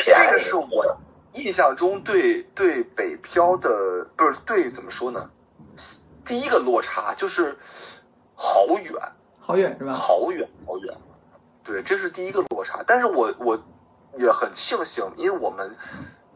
[0.02, 0.96] 便宜这个是我
[1.32, 3.68] 印象中对对北漂的
[4.16, 5.30] 不是对怎么说呢？
[6.26, 7.56] 第一个落差就是
[8.34, 8.94] 好远。
[9.40, 9.92] 好远是吧？
[9.92, 10.94] 好远好远。
[11.64, 12.84] 对，这是第一个落差。
[12.86, 13.58] 但是我我
[14.18, 15.74] 也很庆幸，因为我们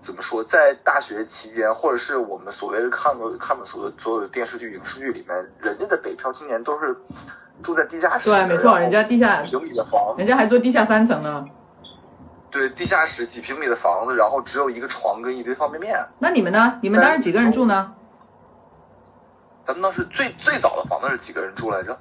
[0.03, 6.97] 怎么说，在大学期间，或者是我们所谓的看过看的所有所有的电视剧、影视剧里面，人家的北漂青年都是
[7.63, 11.45] 住在地下室，对，没错，人家地下几平米的房，人家还做地下三层呢。
[12.55, 15.99] 对，地下室几平米的房子，然后只有一个床跟一堆方便面。
[16.21, 16.79] 那你们呢？
[16.81, 17.93] 你们当时几个人住呢？
[19.67, 21.99] 咱们当时最最早的房子是几个人住来着？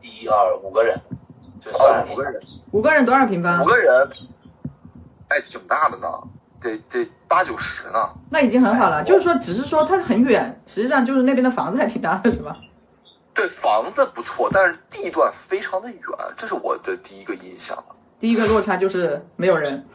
[0.00, 0.98] 一二五个人，
[1.62, 2.40] 就哦算，五个人，
[2.72, 3.66] 五个人多少平方五？
[3.66, 4.08] 个人，
[5.28, 6.08] 哎，挺大的呢，
[6.62, 8.08] 得得八九十呢。
[8.30, 9.00] 那已经很好了。
[9.00, 12.56] 哎就是说，只是说它很远，实际上就是那边的房子还挺大的，是吧？
[13.34, 16.00] 对，房子不错，但是地段非常的远，
[16.38, 17.76] 这是我的第一个印象。
[18.20, 19.86] 第一个落差就是没有人。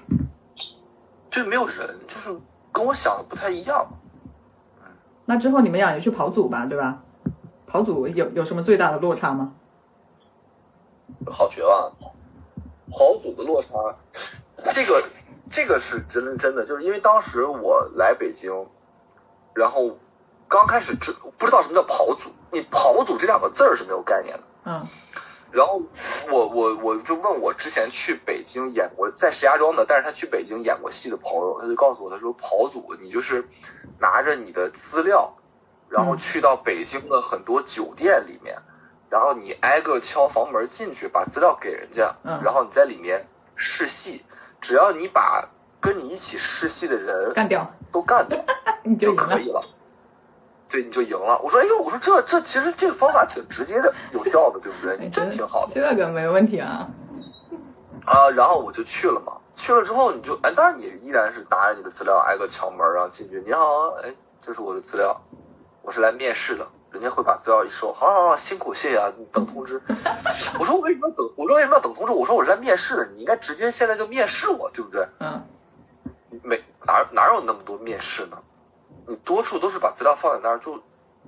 [1.31, 2.39] 就是没有人，就是
[2.71, 3.87] 跟我想的不太一样。
[5.25, 7.03] 那之后你们俩也去跑组吧，对吧？
[7.67, 9.53] 跑组有有什么最大的落差吗？
[11.27, 11.91] 好绝望。
[12.91, 13.69] 跑组的落差，
[14.73, 15.03] 这个
[15.51, 18.65] 这个是真真的，就是因为当时我来北京，
[19.53, 19.99] 然后
[20.47, 24.43] 刚开始知不知道什么叫跑组，你跑组这两个字儿是没有概念的。
[24.65, 24.87] 嗯
[25.51, 25.81] 然后
[26.31, 33.47] 我我我就问我之前去北京演过，在石家庄的，但是他去北京演过戏的朋友，他就告诉我，他说跑组你就是
[33.99, 35.33] 拿着你的资料，
[35.89, 38.55] 然后嗯去到北京的很多酒店里面，
[39.09, 44.23] 然后你挨个敲房门进去，把资料给人家，嗯然后你在里面试戏，
[44.61, 45.49] 只要你把
[45.81, 48.37] 跟你一起试戏的人干掉都干掉，
[48.83, 49.15] 你就。
[49.15, 49.63] 可以了。
[50.69, 51.39] 对，你就赢了。
[51.43, 54.97] 我说，哎呦，我说这这其实这个方法挺直接的，有效的，对不对？
[55.01, 55.73] 你，真挺好的。
[55.73, 56.87] 这个没问题啊。
[58.05, 59.33] 啊，然后我就去了嘛。
[59.55, 63.43] 去了之后，你就哎，当然你依然是拿着你的资料挨个敲门，然后进去。
[63.45, 65.19] 你好，哎，这是我的资料，
[65.81, 66.67] 我是来面试的。
[66.91, 69.79] 人家会把资料一收，好好好，辛苦，谢谢啊，你等通知。
[70.59, 71.29] 我说我为什么要等？
[71.35, 72.11] 我说为什么要等通知？
[72.11, 75.07] 我说我是来面试的，你应该直接现在就面试我，对不对？
[75.19, 75.43] 嗯
[76.43, 78.37] 没哪哪有那么多面试呢？
[79.07, 80.77] 你多数都是把资料放在那儿就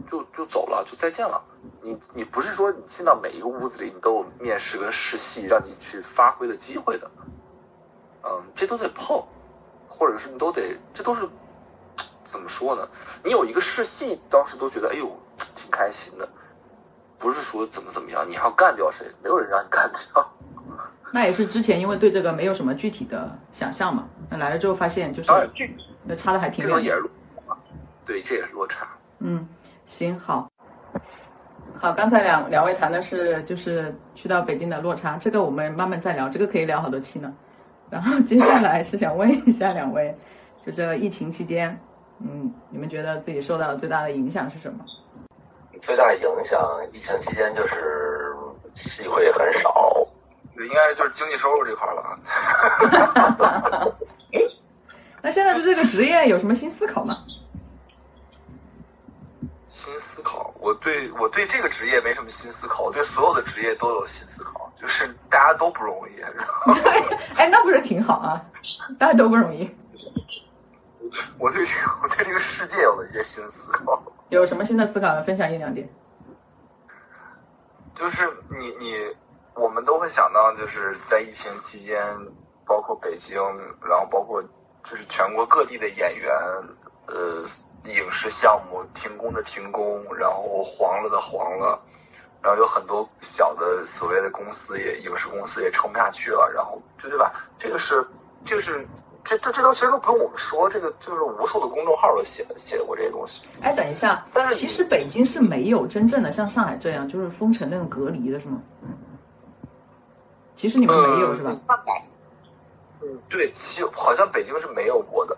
[0.09, 1.41] 就就走了，就再见了。
[1.81, 7.09] 你你不是说你进到每一个屋子里，你都有面试跟试戏让你去发挥的机会的。
[8.23, 9.23] 嗯，这都得碰，
[9.87, 11.27] 或者是你都得，这都是
[12.25, 12.87] 怎么说呢？
[13.23, 15.11] 你有一个试戏，当时都觉得哎呦
[15.55, 16.29] 挺开心的，
[17.19, 19.05] 不是说怎么怎么样，你还要干掉谁？
[19.23, 20.31] 没有人让你干掉。
[21.13, 25.31] 那也是之前因为对这个没有什么具体的想象嘛，那来了之后发现就是
[26.03, 26.81] 那差的还挺远的。
[26.81, 27.13] 这种也是落差，
[28.11, 28.85] 对，这也是落差。
[29.19, 29.47] 嗯，
[29.85, 30.51] 行好。
[31.79, 37.33] 好，刚才两两位谈的是就是去到北京的落差，这个我们慢慢再聊，这个可以聊好多期呢。
[37.89, 40.13] 然后接下来是想问一下两位，
[40.65, 41.79] 就这疫情期间，
[42.19, 44.83] 嗯，你们觉得自己受到最大的影响是什么？
[45.81, 46.59] 最大影响，
[46.91, 48.35] 疫情期间就是
[48.75, 50.05] 机会很少，
[50.53, 53.87] 对，应该就是经济收入这块儿了啊。
[55.23, 57.23] 那现在对这个职业有什么新思考吗？
[59.91, 66.21] 新思考，我对我对这个职业没什么新思考，我对所有的职业都有新思考，就是大家都不容易。
[67.35, 68.41] 哎，那不是挺好啊？
[68.97, 69.69] 大家都不容易。
[71.37, 75.23] 我对这个我对这个世界有了一些新思考，有什么新的思考呢？
[75.23, 75.89] 分享一两点。
[77.95, 78.25] 就是
[78.57, 78.95] 你你
[79.55, 82.01] 我们都会想到，就是在疫情期间，
[82.65, 83.37] 包括北京，
[83.83, 84.41] 然后包括
[84.85, 86.31] 就是全国各地的演员，
[87.07, 87.45] 呃，
[87.85, 91.79] 影视项目停工的停工，然后黄了的黄了，
[92.41, 97.33] 然后有很多小的所谓的公司也影视公司也撑不下去了，然后就对吧？
[97.59, 98.05] 这个是
[98.45, 98.87] 这个是
[99.23, 103.43] 这这这都其实都不用我们说，这个就是无数的公众号都写写过这些东西。
[103.61, 108.61] 哎，等一下，但是其实北京是没有真正的像上海这样，就是封城那种隔离的，是吗？
[110.55, 111.57] 其实你们没有、是吧？
[113.01, 115.35] 嗯，对，其好像北京是没有过的，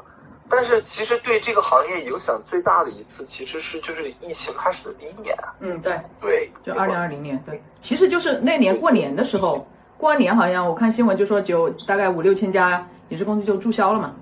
[0.55, 5.35] 但是其实对这个行业影响最大的一次，其实是就是疫情开始的第一年。
[5.59, 14.13] 嗯，对，对，就二零二零年，对，其实就是那年过年的时候，过完年好像我看新闻就说就大概五六千家影视公司就注销了嘛。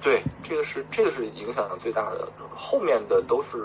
[0.00, 3.58] 对，这个是这个是影响最大的，后面的都是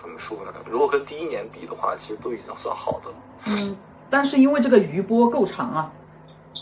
[0.00, 0.52] 怎么说呢？
[0.68, 3.16] 如果跟第一年比的话，其实都已经算好的了。
[3.46, 3.76] 嗯，
[4.10, 5.92] 但是因为这个余波够长啊，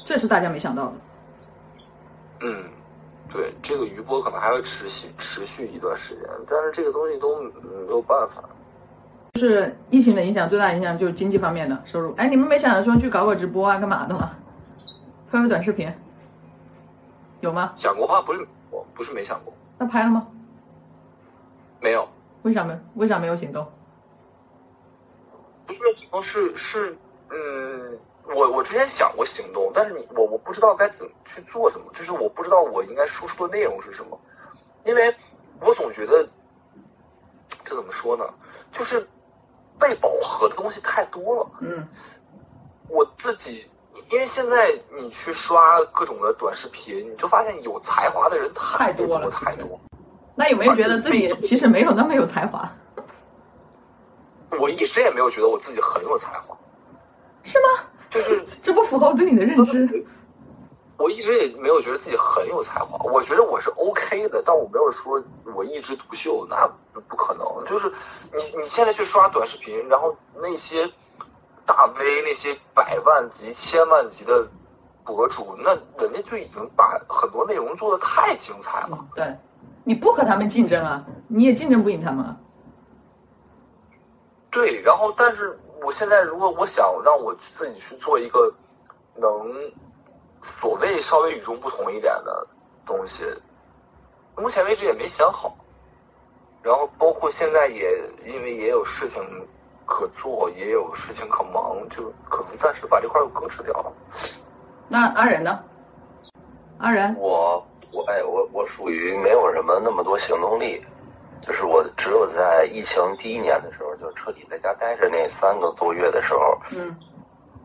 [0.04, 0.92] 这是大家没想到的。
[2.40, 2.64] 嗯，
[3.32, 7.52] 对，这个余波可能还会持续持续一段时间，但是这个东西都嗯
[7.86, 8.42] 没有办法。
[9.34, 12.14] 就是疫情的影响，最大影响就是经济方面的收入。
[12.16, 14.30] 哎，你们没想着说去搞搞直播啊，干嘛的吗？
[15.30, 15.92] 拍个短视频，
[17.40, 17.72] 有吗？
[17.76, 18.22] 想过怕？
[18.22, 20.26] 不是我不是没想过，那拍了吗？
[21.80, 22.08] 没有。
[22.42, 23.66] 为啥没为啥没有行动？
[25.66, 26.96] 不是行动是是
[27.28, 27.98] 嗯，
[28.34, 34.18] 我我之前想过行动，但是你我我不知道该怎么去做什么，就是我不知道我应该输出的内容是什么，
[34.84, 35.14] 因为
[35.60, 36.28] 我总觉得
[37.64, 38.24] 这怎么说呢，
[38.72, 39.08] 就是
[39.78, 41.50] 被饱和的东西太多了。
[41.60, 41.86] 嗯
[42.88, 43.68] 我自己，
[44.10, 49.80] 因为现在你去刷各种的短视频，你就发现有才华的人太多了太多。
[50.36, 52.70] 那有没有觉得自己其实没有那么有才华？
[54.60, 56.56] 我一直也没有觉得我自己很有才华？
[58.16, 60.06] 就是这不符合我对你的认知。
[60.98, 65.22] 我一直也没有觉得自己很有才华，我觉得我是 OK 的，但我没有说
[65.54, 66.66] 我一枝独秀，那
[67.06, 67.46] 不可能。
[67.66, 67.92] 就是
[68.32, 70.90] 你你现在去刷短视频，然后那些
[71.66, 74.48] 大 V 那些百万级、千万级的
[75.04, 78.98] 博主，那人家就已经把很多内容做的太精彩了。
[78.98, 79.36] 嗯，对，
[79.84, 82.34] 你不和他们竞争啊，你也竞争不赢他们啊。
[84.50, 88.52] 对，然后但是我现在如果我想让我自己去做一个
[89.14, 89.30] 能
[90.60, 92.44] 所谓稍微与众不同一点的
[92.84, 93.22] 东西，
[94.36, 95.56] 目前为止也没想好。
[96.60, 99.22] 然后包括现在也因为也有事情
[99.86, 103.92] 可做，也有事情可忙，就可能暂时把这块又搁置掉了。
[104.88, 105.60] 那阿仁呢？
[106.78, 110.84] 阿仁，我我哎我我属于没有什么那么多行动力，
[111.42, 116.96] 就是我只有在疫情第一年的时候，就彻底在家待着那三个多月的时候，嗯，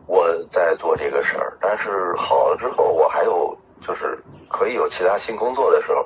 [0.06, 1.56] 我在做这个事儿。
[1.60, 6.04] 但是好了之后，我还有就是可以有其他新工作的时候，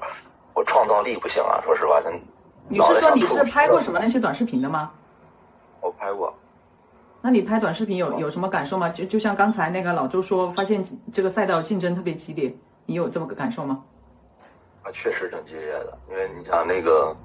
[0.54, 2.12] 我创造力不行啊，说实话，真。
[2.68, 4.90] 你是说你是拍过什么那些短视频的吗？
[5.80, 6.34] 我拍过。
[7.22, 8.88] 那你拍短视频有有什么感受吗？
[8.88, 12.54] 就就像刚才那个老周说，发现这个赛道竞争特别激烈，
[12.86, 13.82] 你有这么个感受吗？
[14.82, 17.16] 啊，确实挺激烈的，因为你想那个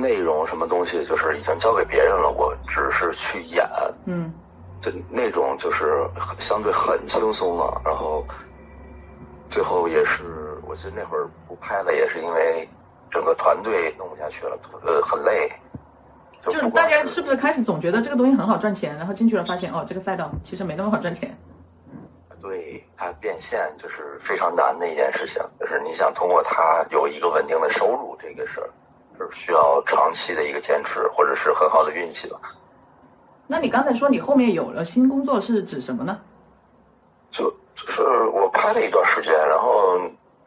[0.00, 3.66] 内容什么东西，就是已经交给别人了，我只是去演，
[4.04, 4.32] 嗯，
[4.80, 6.06] 就那种就是
[6.38, 7.80] 相对很轻松了。
[7.84, 8.24] 然后
[9.50, 12.68] 最后也是，我记得那会儿不拍了，也是因为
[13.10, 15.50] 整个团队弄不下去了，呃，很累。
[16.42, 21.36] 就是大家是不是开始总觉得这个东西很好赚钱，然后进去了发现哦，这个赛道其实没那么好赚钱。
[22.40, 28.60] 对，它变现就是非常难的一件事情，就是你想通过它有一个稳定的收入，这个事
[29.24, 32.40] 儿是需要长期的一个坚持，或者是很好的运气吧。
[33.46, 36.18] 那你刚才说你后面有了新工作是指什么呢？
[37.30, 39.98] 就就是我拍了一段时间，然后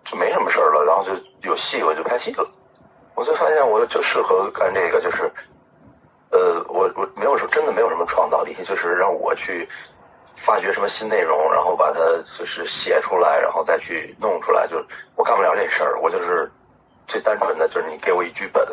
[0.05, 2.49] 就没什么事儿了，然后就有戏我就拍戏了，
[3.15, 5.31] 我就发现我就适合干这个，就是。
[6.31, 9.67] 呃，我我没有说真的没有什么创造力，就是让我去
[10.35, 11.99] 发掘什么新内容，然后把它
[12.37, 14.77] 就是写出来，然后再去弄出来，就
[15.15, 15.99] 我干不了这事儿。
[15.99, 16.47] 我就是
[17.09, 18.65] 最单纯的就是你给我一剧本，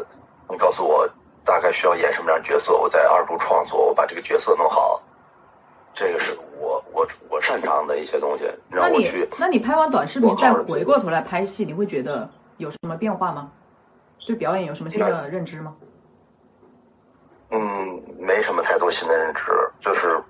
[0.48, 1.08] 你告诉我
[1.44, 5.02] 大概需要演什么样角色，我在二度创作，我把这个角色弄好，
[5.94, 8.44] 这个是我我我擅长的一些东西。
[8.68, 13.50] 那你那你拍完短视频再回过头来拍戏，你会觉得有什么变化吗？
[14.26, 15.76] 对表演有什么新的认知吗？
[17.50, 19.40] 嗯，没什么太多新的认知，
[19.80, 20.20] 就是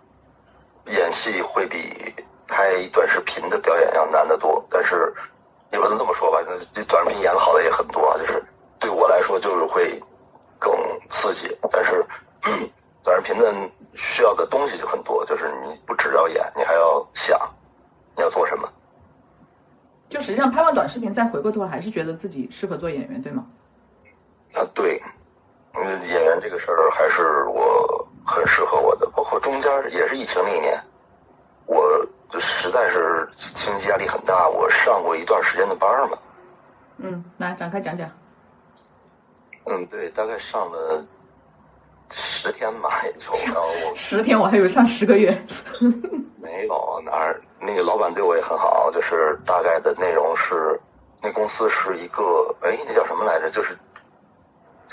[0.88, 2.14] 演戏会比
[2.46, 4.62] 拍短视频的表演要难得多。
[4.70, 5.14] 但是
[5.72, 6.38] 也不能这么说吧，
[6.74, 8.16] 那短视频演的好的也很多啊。
[8.18, 8.44] 就是
[8.78, 10.02] 对我来说，就是会
[10.58, 10.72] 更
[11.10, 11.56] 刺激。
[11.70, 12.04] 但是
[13.02, 13.54] 短视频的
[13.94, 17.38] 需要的东西就很多，就是你不只要演，你还要想
[18.16, 18.68] 你要做什么。
[20.08, 23.44] 就实际上拍完短视频再回过头，还是觉得自己适合做演员，对吗？
[24.54, 25.02] 啊，对。
[25.78, 30.80] 嗯，演员这个事儿还是我很适合我的，包括中间也是疫情那一年，
[31.66, 32.06] 我
[32.38, 36.18] 实在是经济压力很大，我上过一段时间的班嘛。
[36.98, 38.08] 嗯，来展开讲讲。
[39.64, 41.04] 嗯，对，大概上了
[42.10, 45.36] 十天吧，也就 然后我十天，我还以为上十个月。
[46.40, 50.80] 没有哪儿，那个老板对我也很好，就是大概的内容是，
[51.20, 53.50] 那公司是一个，哎，那叫什么来着？
[53.50, 53.76] 就是，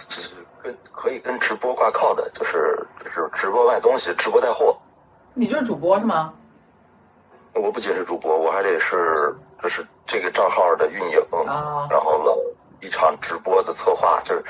[0.08, 0.30] 就是。
[0.64, 4.74] 跟可以跟直播挂靠的，就是就是直播卖东西，直播带货。
[5.34, 6.34] 你就是主播是吗？
[7.56, 12.32] 我不仅是主播，我还得是就是这个账号的运营啊，然后呢
[12.82, 14.44] 一场直播的策划，就是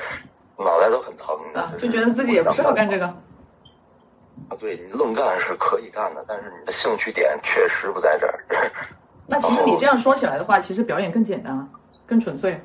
[0.58, 3.06] 脑袋都很疼啊，就觉得自己也不适合干这个。
[3.06, 8.44] 啊，对你愣干是可以干的，但是你的兴趣点确实不在这儿。
[9.28, 11.70] 那其实你这样说起来的话，其实表演更简单，
[12.06, 12.60] 更纯粹。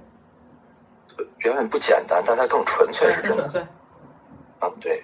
[1.38, 3.61] 表演不简单，但它更纯粹，是更纯粹。
[4.61, 5.03] 啊，对。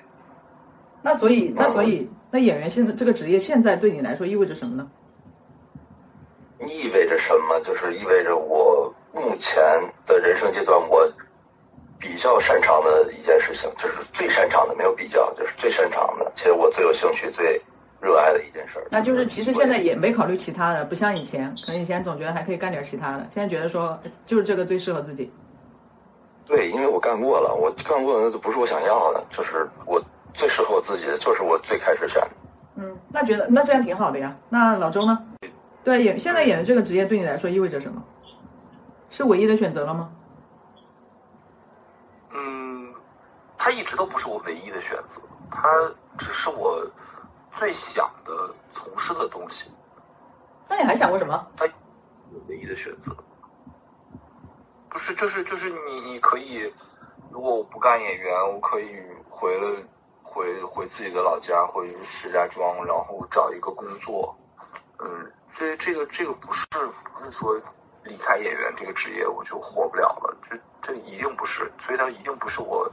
[1.03, 4.89] 那所以，那所以，那演员现在这个职业现在对你来说意味着什么呢？
[6.61, 7.61] 意味着什么？
[7.61, 9.63] 就是意味着我目前
[10.07, 11.11] 的人生阶段，我
[11.99, 17.61] 比较擅长的一件事情，就是最擅长的，没有比较，就是最擅长的，且我最有兴趣、最
[18.01, 18.85] 热爱的一件事。
[18.91, 25.33] 那就是其实现在也没考虑其他的，不像以前，可能以前总觉得还可以干点其他的，现在觉得说就是这个最适合自己。
[26.47, 30.03] 对，因为我干过了，我干过的那都不是我想要的，就是我
[30.35, 32.23] 最适合我自己的，就是我最开始选。
[32.77, 34.37] 嗯，那觉得那这样挺好的呀。
[34.51, 35.19] 那老周呢？
[35.85, 38.03] 对演现在演的这个职业对你来说意味着什么？
[39.11, 40.11] 是唯一的选择了吗？
[42.33, 42.93] 嗯，
[43.57, 45.69] 它一直都不是我唯一的选择，它
[46.19, 46.85] 只是我
[47.57, 49.71] 最想的从事的东西。
[50.69, 51.47] 那你还想过什么？
[51.57, 51.65] 他
[52.49, 53.15] 唯一的选择。
[54.89, 56.73] 不是，就是就是你，你可以，
[57.31, 58.97] 如果我不干演员，我可以
[59.29, 59.83] 回了
[60.23, 64.37] 回回自己的老家，回石家庄，然后找一个工作。
[64.99, 67.61] 嗯，这这个这个不是不是说
[68.05, 72.91] 离开演员这个职业我就活不了了，这这一定不是，所以它一定不是我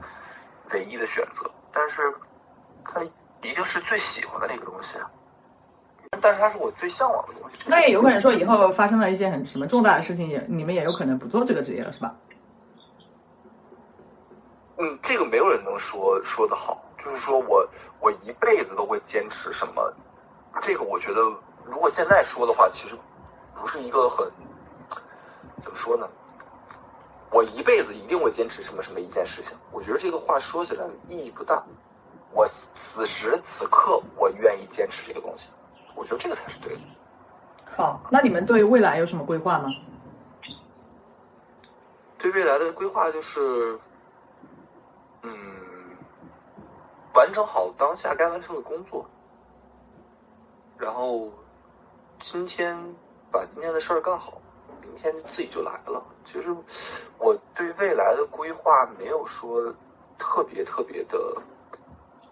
[0.72, 1.50] 唯一的选择。
[1.72, 2.14] 但是
[2.84, 4.98] 它一定是最喜欢的那个东西。
[6.20, 7.56] 但是它是我最向往的东西。
[7.66, 12.14] 那也有可能说以后发生了一些很什么重大的事情，也你们也有可能不做这个职业了，是吧？
[14.78, 17.66] 嗯，这个没有人能说说的好，就是说我
[18.00, 19.92] 我一辈子都会坚持什么，
[20.60, 21.20] 这个我觉得
[21.64, 22.96] 如果现在说的话，其实
[23.54, 24.30] 不是一个很
[25.60, 26.08] 怎么说呢？
[27.30, 31.62] 我一辈子一定会坚持什么什么一件事情，我觉得这个话说起来意义不大。
[32.34, 35.48] 我此时此刻我愿意坚持这个东西，
[35.94, 36.80] 我觉得这个才是对的。
[37.74, 39.70] 好，那你们对未来有什么规划吗？
[42.18, 43.78] 对未来的规划就是，
[45.22, 45.32] 嗯，
[47.14, 49.06] 完成好当下该完成的工作，
[50.78, 51.30] 然后
[52.30, 52.76] 今天
[53.32, 54.40] 把今天的事儿干好，
[54.80, 56.02] 明天自己就来了。
[56.24, 56.54] 其实
[57.18, 59.74] 我对未来的规划没有说
[60.18, 61.18] 特别特别的，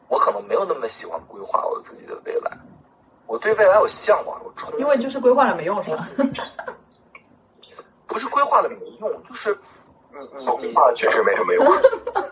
[0.08, 2.56] 我可能没有那么喜欢规划我自己的未来。
[3.26, 4.78] 我对未来有向往，有憧憬。
[4.78, 6.08] 因为就是规划了没用，是吧？
[8.06, 9.58] 不是规划了没用，就是
[10.12, 11.66] 你你你话确实没什么 用。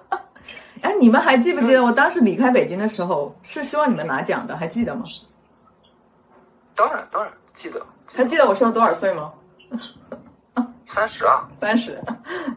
[0.82, 5.04] 哎，你们还记不记得我当时离开北京的时候，是希望你们拿奖的，还记得吗？
[6.76, 7.84] 当然当然记得，
[8.14, 9.32] 还记得我说多少岁吗？
[10.86, 12.00] 三十啊，三十，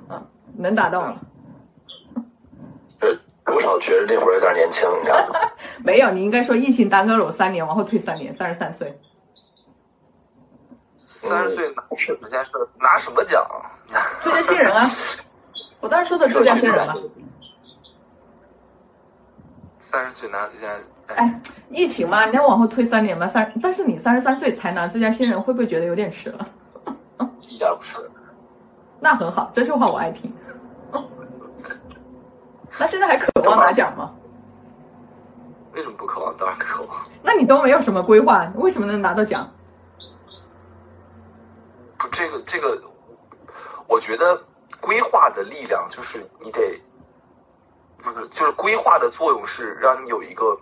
[0.08, 0.24] 啊，
[0.56, 1.18] 能达到吗？
[3.02, 3.10] 呃，
[3.46, 5.40] 多少觉得那会儿有点年轻，你知道吗？
[5.84, 8.98] 没有，你应该说疫情耽搁了我三年，往后退三年，三十三岁。
[11.22, 13.46] 三十岁拿这件事拿什么奖？
[14.22, 14.88] 最佳新人啊！
[15.82, 16.96] 我当时说的最佳新人啊。
[19.92, 20.76] 三十岁拿最佳，
[21.16, 26.48] 哎，疫情嘛，你要往后推三年嘛，三，但是你三十三岁才拿最佳新人，会不会觉得有点迟了？
[27.42, 28.10] 一点不迟。
[29.00, 30.32] 那很好，这句话我爱听。
[32.78, 34.12] 那现在还渴望拿奖吗？
[35.74, 36.36] 为什么不渴望？
[36.38, 36.98] 当然渴望。
[37.22, 39.50] 那你都没有什么规划，为什么能拿到奖？
[41.98, 42.82] 不，这个这个，
[43.88, 44.42] 我觉得
[44.80, 46.82] 规划的力量就是你得，
[48.02, 50.58] 不是就是规划的作用是让你有一个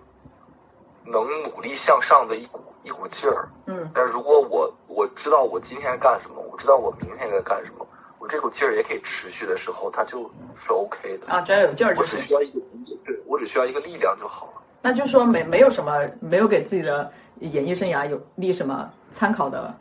[1.12, 3.50] 能努力向上的一股一股劲儿。
[3.66, 7.86] 嗯，但如果我我知道我今天干什么，我知道我明天该干什么，
[8.20, 11.28] 我这股劲儿也可以持续的时候，它就是 OK 的。
[11.28, 12.18] 啊，只要有劲儿我就是。
[12.18, 12.60] 只需要一个，
[13.06, 14.62] 对我只需要一个力量就好了。
[14.82, 19.74] 那就说没没有什么没有给自己的演艺生涯有立什么参考的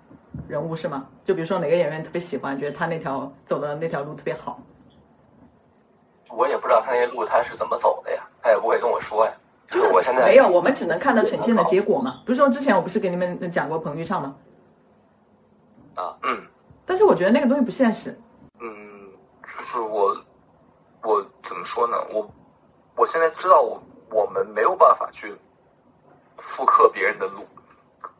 [0.49, 1.07] 人物是吗？
[1.25, 4.59] 就比如说哪个演员特别喜欢，觉得他那条走的那条路特别好。
[6.31, 9.33] 我也不知道他那路他是怎么走的呀，他也不会跟我说呀。
[9.71, 12.23] 就是我现在没有，我们只能看到呈现的结果嘛。
[12.25, 14.35] 不是说之前我不是给你们讲过彭昱畅吗？
[15.95, 16.47] 啊，嗯
[16.87, 18.19] 但是我觉得那个东西不现实。
[18.61, 19.11] 嗯，
[19.43, 20.17] 就是我
[21.03, 21.97] 我怎么说呢？
[22.13, 22.31] 我
[22.97, 25.37] 我现在知道我我们没有办法去
[26.39, 27.45] 复刻别人的路，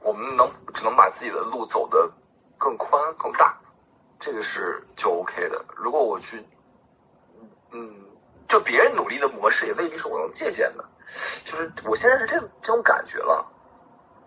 [0.03, 2.11] 我们能只能把自己的路走得
[2.59, 3.57] 更宽更大，
[4.21, 5.65] 这个是就 OK 的。
[5.75, 6.45] 如果我去，
[7.71, 7.95] 嗯，
[8.49, 10.85] 就别人努力的模式也未必是我能借鉴的，
[11.45, 13.47] 就是我现在是这这种感觉了。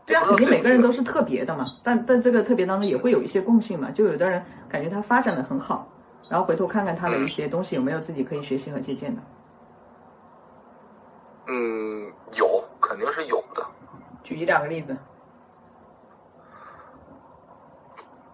[0.06, 3.92] 对啊，肯定每个人都是特别的嘛，但但这个特别当中也会有一些共性嘛。
[3.92, 5.88] 就有的人感觉他发展的很好，
[6.30, 9.22] 然后回头看看他的一些东西有没有自己可以学习和借鉴的。
[11.48, 13.66] 嗯，有肯定是有的，
[14.24, 14.96] 举一两个例子。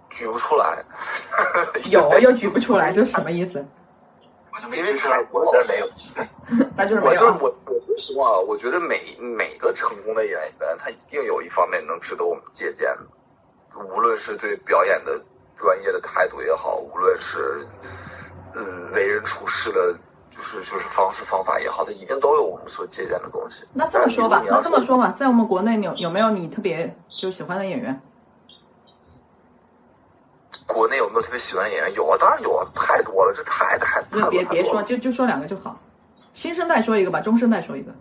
[0.09, 0.83] 举不出来。
[1.91, 3.65] 有又举不出来，这 是什么意思？
[4.58, 5.88] 我就没提出来，我这没有。
[6.76, 7.38] 那就是没有啊。
[7.39, 15.22] 我就是我，我说实话，我觉得每每个成功的演员，他一定有一方面能值得我们借鉴的，无论是对表演的
[15.58, 17.68] 专业的态度也好，无论是
[18.55, 19.93] 嗯为人处事的，
[20.36, 23.64] 就是就是方式方法也好，他一定都有我们所借鉴的东西。
[23.74, 26.91] 那这么说吧那这么说吧，在我们国内有有没有你特别
[27.22, 28.01] 就喜欢的演员？
[30.68, 31.93] 国内有没有特别喜欢的演员？
[31.93, 35.80] 有啊，当然有啊，太多了，这太太太就多别别说，就就说两个就好。
[36.34, 37.91] 新生代说一个吧，中生代说一个。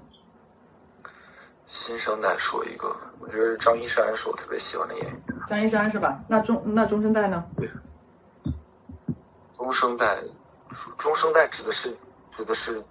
[1.69, 5.23] 新生代说一个，我觉得张一山是我特别喜欢的演员。
[5.49, 6.19] 张一山是吧？
[6.29, 7.45] 那中那中生代呢？
[9.57, 10.19] 中生代，
[10.99, 11.97] 中生代指的是
[12.37, 12.83] 指的是，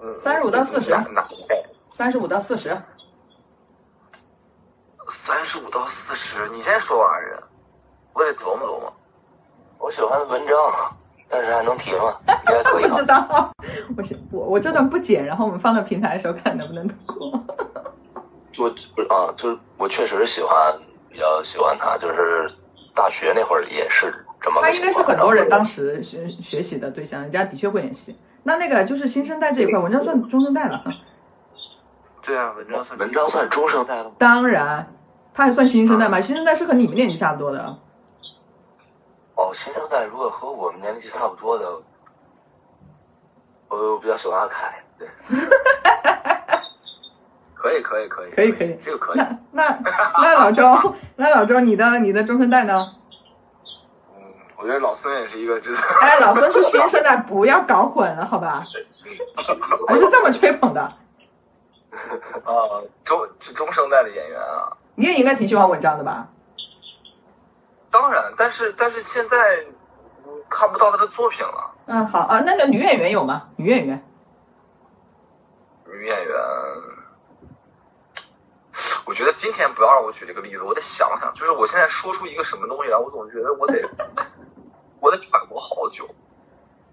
[0.00, 0.96] 嗯，35到四十？
[1.92, 2.76] 三十五到四十，
[5.26, 7.42] 三十五到四十，你先说完人，
[8.14, 8.92] 我得琢磨琢磨。
[9.84, 10.56] 我喜欢文章，
[11.28, 12.16] 但是还能提吗？
[12.26, 13.04] 应该可以不知？
[13.04, 13.50] 道。
[13.94, 17.30] 我是我我这段不剪，然后我们放到平台的时候看能不能通过。
[18.56, 20.56] 我不是啊，就是我确实喜欢，
[21.10, 22.50] 比较喜欢他，就是
[22.94, 24.10] 大学那会儿也是
[24.40, 24.70] 这么他。
[24.70, 28.18] 应该是很多人当时时学学习的对象，人家的确会演戏。
[28.42, 30.82] 那那个就是新生代这一块，文章算中生代了。
[32.22, 34.12] 对啊，文章算文章算中生代了吗？
[34.18, 34.90] 当然，
[35.34, 36.22] 他还算新生代吗？
[36.22, 37.76] 新生代是和你们年纪差不多的。
[39.36, 41.66] 哦，新生代如果和我们年纪差不多的，
[43.68, 44.80] 我比较喜欢阿凯。
[44.98, 45.08] 对，
[47.54, 49.16] 可以可以可以可以可以，这个可以。
[49.18, 49.78] 那那
[50.22, 52.94] 那老周，那老周， 你的你的中生代呢？
[54.14, 54.22] 嗯，
[54.56, 55.80] 我觉得老孙也是一个知道。
[56.00, 58.64] 哎，老孙是新生代，不要搞混了，好吧？
[59.88, 60.80] 我是这么吹捧的。
[60.80, 60.92] 啊，
[63.04, 64.76] 中是中生代的演员啊。
[64.94, 66.28] 你也应该挺喜欢文章的吧？
[67.94, 69.64] 当然，但是但是现在
[70.50, 71.70] 看不到他的作品了。
[71.86, 73.50] 嗯，好啊，那个女演员有吗？
[73.54, 74.02] 女演员？
[75.86, 76.34] 女演员，
[79.06, 81.32] 我觉得今天不要让我举这个例子，我得想想。
[81.34, 83.88] 就是我现在说出一个什么东西来，我总觉得我得
[84.98, 86.12] 我得揣摩好久。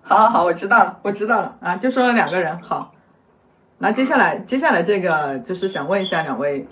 [0.04, 2.62] 好， 好，好，我知道了，我知道了啊，就说了两个人。
[2.62, 2.93] 好，
[3.80, 6.68] 那接下来接下来这个就是想问一下两位，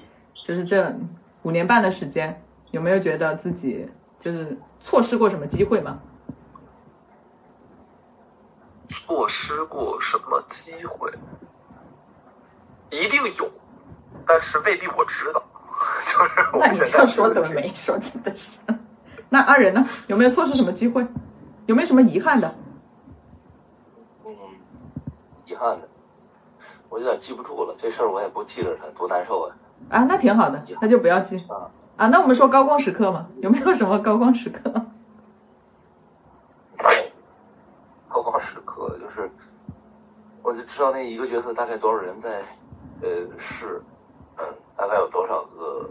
[0.45, 0.93] 就是这
[1.41, 3.89] 五年半的时间，有没有觉得自己
[4.20, 5.99] 就是错失过什么机会吗？
[8.89, 11.11] 错失过什么机会？
[12.89, 13.51] 一定有，
[14.26, 15.43] 但是未必我知道。
[16.05, 17.97] 就是那你这样说怎么没说？
[17.99, 18.59] 真的是。
[19.30, 19.88] 那阿仁呢？
[20.07, 21.05] 有没有错失什么机会？
[21.67, 22.55] 有没有什么遗憾的？
[24.26, 24.36] 嗯，
[25.45, 25.88] 遗憾的，
[26.89, 27.76] 我有点记不住了。
[27.78, 29.55] 这事儿我也不记着它，多难受啊！
[29.89, 31.70] 啊，那挺好的，那就不要记啊。
[32.00, 34.72] 啊，那我们说高光时刻嘛，有没有什么高光时刻？
[38.08, 39.30] 高光时刻就是，
[40.41, 42.39] 我就知道那一个角色大概多少人在
[43.02, 43.82] 呃试，
[44.38, 44.45] 嗯，
[44.78, 45.89] 大概有多少个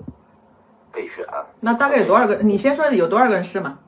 [0.91, 1.27] 备选。
[1.61, 2.37] 那大概有多少个？
[2.37, 3.79] 你先说有多少个人试嘛？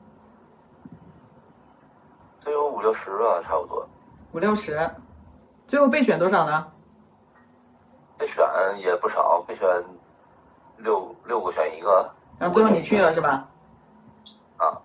[2.45, 3.89] 这有五六十吧，差不多。
[4.33, 4.91] 五六十，
[5.67, 6.67] 最后备选多少呢？
[8.19, 8.45] 备选
[8.77, 9.67] 也不少，备选
[10.83, 12.11] 六六个选一个。
[12.39, 13.47] 然后最后你去了是吧？
[14.57, 14.81] 啊。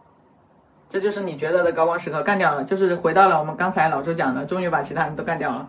[0.89, 5.69] 这就是你觉得的高光时刻，干掉了，就是回到了我们刚才老周讲的，终于把其他人都干掉了。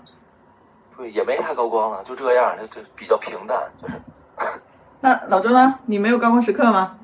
[0.95, 4.01] 对，也没啥高光了，就这样，就就比较平淡，就是。
[5.01, 5.79] 那老周呢？
[5.85, 6.99] 你没有高光时刻吗？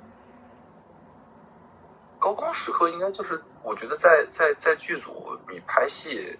[2.19, 6.39] 高光时刻应该就是，我觉得在在在剧组你拍戏，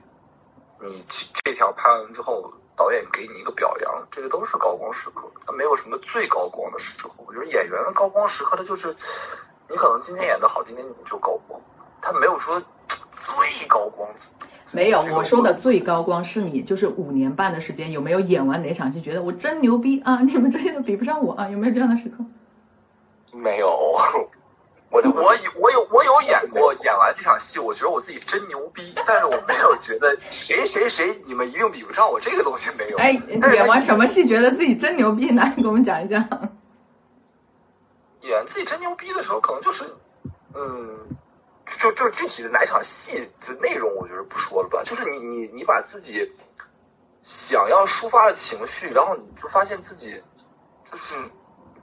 [0.80, 1.06] 你
[1.44, 5.30] 这条拍完之后，导演给你一个表扬，这个都是高光时刻。
[5.46, 7.12] 它没有什么最高光的时候。
[7.26, 8.96] 我觉得演员的高光时刻，它就是。
[9.70, 11.60] 你可能今天演的好，今天你就高光。
[12.02, 12.62] 他没有说
[13.12, 14.08] 最高光。
[14.72, 20.20] 没有，我说的最高光是你，就是五年半的时间，有没有演完哪场戏觉得我真牛逼啊？
[20.28, 21.48] 你们这些都比不上我啊？
[21.50, 22.18] 有没有这样的时刻？
[23.32, 24.30] 没有，
[24.94, 32.98] 我就我有我有我有演过，演完这场戏，我觉得我自己真牛逼，但是我没有觉得谁谁谁你们一定比不上我，这个东西没有。
[33.00, 35.32] 哎，演完什么戏觉得自己真牛逼？
[35.32, 36.22] 来 给我们讲一讲。
[38.22, 39.84] 演自己真牛逼的时候，可能就是，
[40.54, 41.08] 嗯，
[41.82, 44.84] 就就具体的哪场戏的内容，我觉得不说了吧。
[44.86, 46.32] 就是你你你把自己
[47.24, 50.22] 想要抒发的情绪，然后你就发现自己
[50.92, 51.16] 就是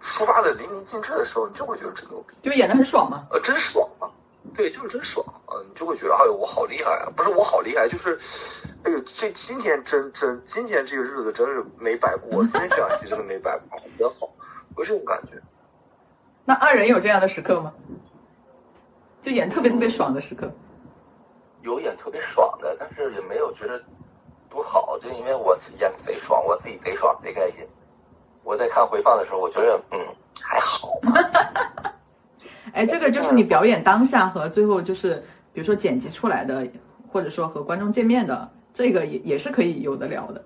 [0.03, 3.27] 抒发的淋漓尽致的时候，你就会觉得真牛逼，就演的很爽嘛。
[3.31, 4.09] 呃，真爽啊！
[4.55, 5.53] 对，就是真爽啊！
[5.69, 7.13] 你就会觉得，哎呦，我好厉害啊！
[7.15, 8.19] 不是我好厉害，就是，
[8.85, 14.29] 哎呦，这今天真真，今天这个日子真是没白过， 今天这场戏真的没白过，真好，
[14.77, 15.41] 有这种感觉。
[16.45, 17.73] 那二人有这样的时刻吗？
[19.23, 20.51] 就演特别特别爽的时刻。
[21.63, 23.79] 有演特别爽的，但是也没有觉得
[24.49, 27.69] 多好，就因为我演贼爽，我自己贼爽贼开心。
[28.43, 29.99] 我在看回放的时候，我觉得嗯
[30.41, 30.91] 还好。
[32.73, 35.23] 哎，这个就是你表演当下和最后就是
[35.53, 36.67] 比如说剪辑出来的，
[37.09, 40.45] 或者说和观众见面的，这个也也是可以有的聊的。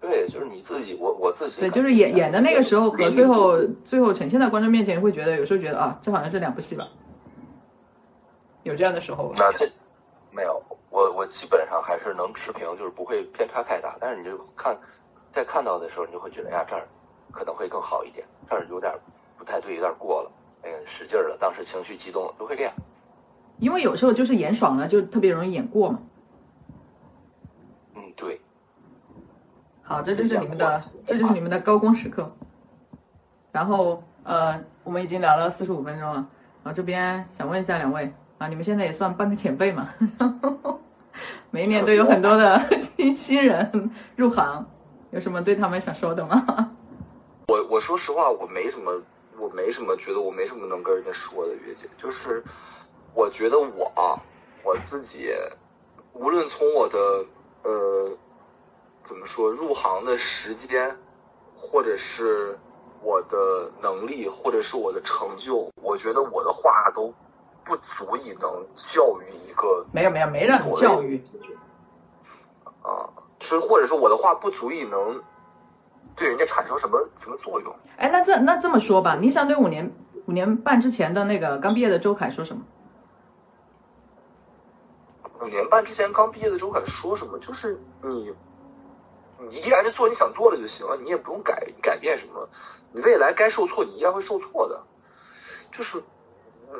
[0.00, 1.60] 对，就是你自己，我我自己。
[1.60, 6.88] 对，就是演演的那个时候和最后最后呈现在观众面前，会觉得有时候觉得啊，这好像是两部戏吧。
[8.64, 9.32] 有这样的时候。
[9.36, 9.70] 那这
[10.32, 10.60] 没有，
[10.90, 13.96] 我我基本上还是能持平，就是不会偏差太大。
[14.00, 14.76] 但是你就看，
[15.32, 16.86] 在看到的时候，你就会觉得呀，这儿
[17.30, 18.92] 可能会更好一点，这儿有点
[19.38, 20.30] 不太对，有点过了，
[20.62, 22.72] 哎，使劲了，当时情绪激动了，都会这样。
[23.58, 26.00] 因为有时候就是演爽了，就特别容易演过嘛。
[27.94, 28.40] 嗯，对。
[29.82, 32.30] 好，这就是你们的，这就是你们的高光时刻。
[33.52, 36.26] 然后，呃，我们已经聊了四十五分钟了。
[36.64, 39.88] 然后这边想问一下两位啊，你们现在也算半个前辈嘛？
[41.50, 42.60] 每一年都有很多的
[42.96, 44.66] 新 新人入行，
[45.12, 46.74] 有什么对他们想说的吗？
[47.48, 49.00] 我我说实话，我没什么，
[49.38, 51.88] 我没什么觉得我没什么能跟人家说的，月姐。
[51.96, 52.42] 就是
[53.14, 54.18] 我觉得我啊，
[54.64, 55.30] 我自己，
[56.14, 56.98] 无论从我的
[57.62, 58.16] 呃。
[59.04, 59.50] 怎么说？
[59.50, 60.96] 入行的时间，
[61.56, 62.56] 或者是
[63.02, 67.12] 我的能力或者是我的成就，我觉得我的话都
[67.64, 71.20] 不足以能教育一个没有没有没让你教育，
[72.80, 73.10] 啊，
[73.60, 75.22] 是或者说我的话不足以能
[76.16, 77.74] 对人家产生什么什么作用。
[77.96, 79.92] 哎，那这那这么说吧，你想对五年
[80.26, 82.62] 五年半之前的那个刚毕业的周凯说什么？
[85.40, 87.38] 五年半之前刚毕业的周凯说什么？
[87.40, 88.32] 就是你，
[89.48, 92.48] 你依然是做你想做的就行了，你也不用改改变什么。
[92.92, 94.82] 你未来该受挫，你依然会受挫的。
[95.72, 96.02] 就是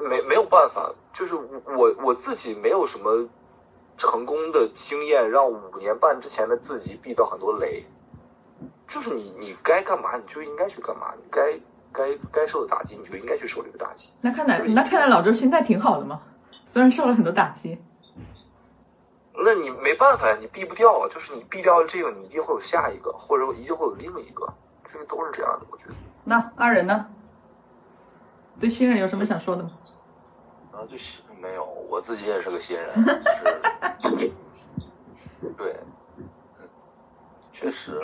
[0.08, 3.26] 没没有办法，就是我我自己没有什么
[3.96, 7.84] 成功的经验，让五年半之前的自己避掉很多雷。
[8.88, 11.58] 就是你你该干嘛你就应该去干嘛，你该
[11.92, 14.10] 该该受的打击你就应该去受这个打击。
[14.20, 16.20] 那看来那看来老周心态挺好的嘛，
[16.66, 17.78] 虽然受了很多打击。
[19.34, 21.08] 那你没办法呀，你避不掉啊。
[21.08, 24.52] 就是你避掉了这个，你一定会有下一个，或者一定会有另一个，
[24.92, 25.94] 这个都是这样的，我觉得。
[26.24, 27.06] 那二人呢？
[28.60, 29.70] 对新人有什么想说的吗？
[30.72, 32.88] 啊，对新没有，我自己也是个新人，
[34.00, 34.30] 就是
[35.58, 35.74] 对，
[37.52, 38.00] 确实，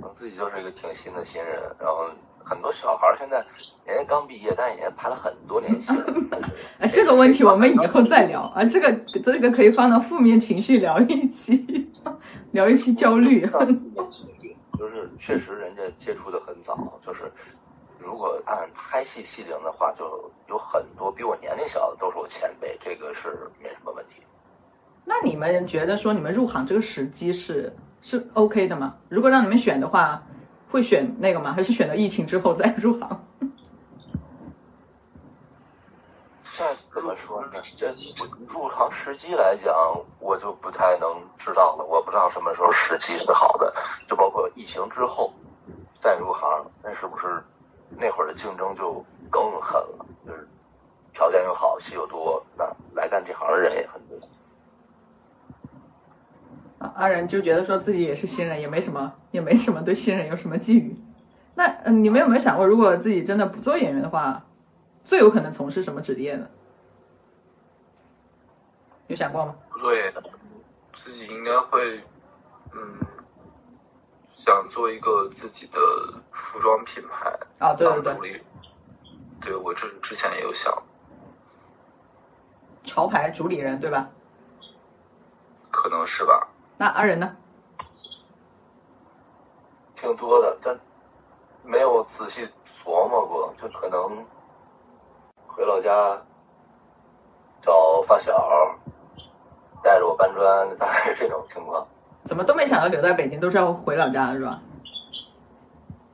[0.00, 2.08] 我自己就是一个挺新的新人，然后
[2.44, 3.44] 很多小孩现在
[3.84, 5.92] 人家刚毕业，但是人家排了很多年戏。
[6.78, 8.92] 哎，这个问题我们以后再聊啊，这个
[9.24, 11.90] 这个可以放到负面情绪聊一期，
[12.52, 13.44] 聊一期焦虑。
[14.78, 17.32] 就是确实人家接触的很早，就是
[18.04, 24.16] 如果按拍戏戏龄的话，就有很多比我年龄小的都是我前辈，这个是没什么问题。
[25.04, 28.96] 那你们觉得说你们入行这个时机是是 OK 的吗？
[29.08, 30.22] 如果让你们选的话，
[30.70, 31.52] 会选那个吗？
[31.52, 33.24] 还是选择疫情之后再入行？
[36.56, 37.60] 这怎么说呢？
[37.76, 37.92] 这
[38.48, 39.74] 入行时机来讲，
[40.20, 41.84] 我就不太能知道了。
[41.84, 43.74] 我不知道什么时候时机是好的，
[44.06, 45.32] 就包括疫情之后
[45.98, 47.42] 再入行，那是不是
[47.96, 50.06] 那会儿的竞争就更狠了？
[50.26, 50.46] 就是
[51.12, 52.64] 条件又好，戏又多，那
[52.94, 54.18] 来干这行的人也很多。
[56.94, 60.96] 阿仁就觉得说自己也是新人，也没什么，也没什么对新人有什么寄语。
[61.54, 64.44] 那嗯，你们有没有想过，如果自己真的不做演员的话？
[65.04, 66.48] 最有可能从事什么职业呢？
[69.06, 69.54] 有想过吗？
[69.70, 70.14] 不做演员，
[70.94, 72.00] 自己应该会，
[72.72, 72.98] 嗯，
[74.44, 75.78] 想做一个自己的
[76.30, 78.44] 服装品牌啊，对对对，
[79.40, 80.82] 对我这之前也有想，
[82.84, 84.08] 潮牌主理人对吧？
[85.70, 86.48] 可能是吧。
[86.76, 87.36] 那阿仁呢？
[89.96, 90.78] 挺多的，但
[91.62, 92.46] 没有仔细
[92.84, 94.24] 琢磨过，就可能。
[95.46, 96.20] 回老家
[97.62, 98.76] 找发小，
[99.82, 101.86] 带着我搬砖，大概是这种情况。
[102.24, 104.60] 怎么都没想到留在北京，都是要回老家的是吧？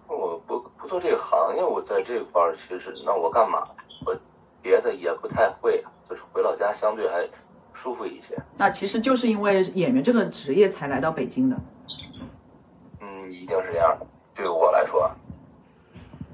[0.08, 3.62] 我不不做这个行业，我在这块儿其实那我干嘛？
[4.04, 4.16] 我
[4.60, 7.28] 别的也不太会，就是回老家相对还
[7.72, 8.36] 舒服一些。
[8.56, 11.56] 那其实就是因为演员这个职业才来到北京的。
[13.00, 14.06] 嗯，一定是这样的。
[14.34, 15.10] 对我来说。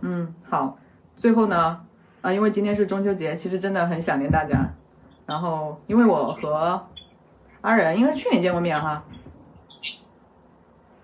[0.00, 0.78] 嗯，好，
[1.16, 1.80] 最后呢？
[2.22, 4.72] 啊，因为今天是中秋节，其实真的很想念大家。
[5.26, 6.80] 然后，因为我和
[7.60, 9.04] 阿仁应该是去年见过面哈，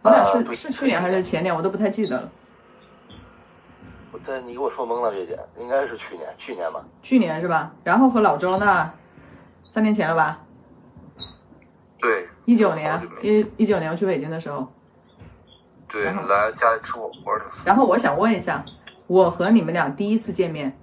[0.03, 2.29] 我俩是是去年还是前年，我都不太记得了。
[4.11, 6.85] 我在你给我说懵了，月姐，应该是去年，去年吧？
[7.03, 7.73] 去年是吧？
[7.85, 8.93] 然后和老周那
[9.73, 10.41] 三年前了吧？
[11.99, 14.67] 对，一九年一一九年我去北京的时候。
[15.89, 17.45] 对，来家里吃火锅的。
[17.65, 18.65] 然后我想问一下，
[19.07, 20.77] 我和你们俩第一次见面。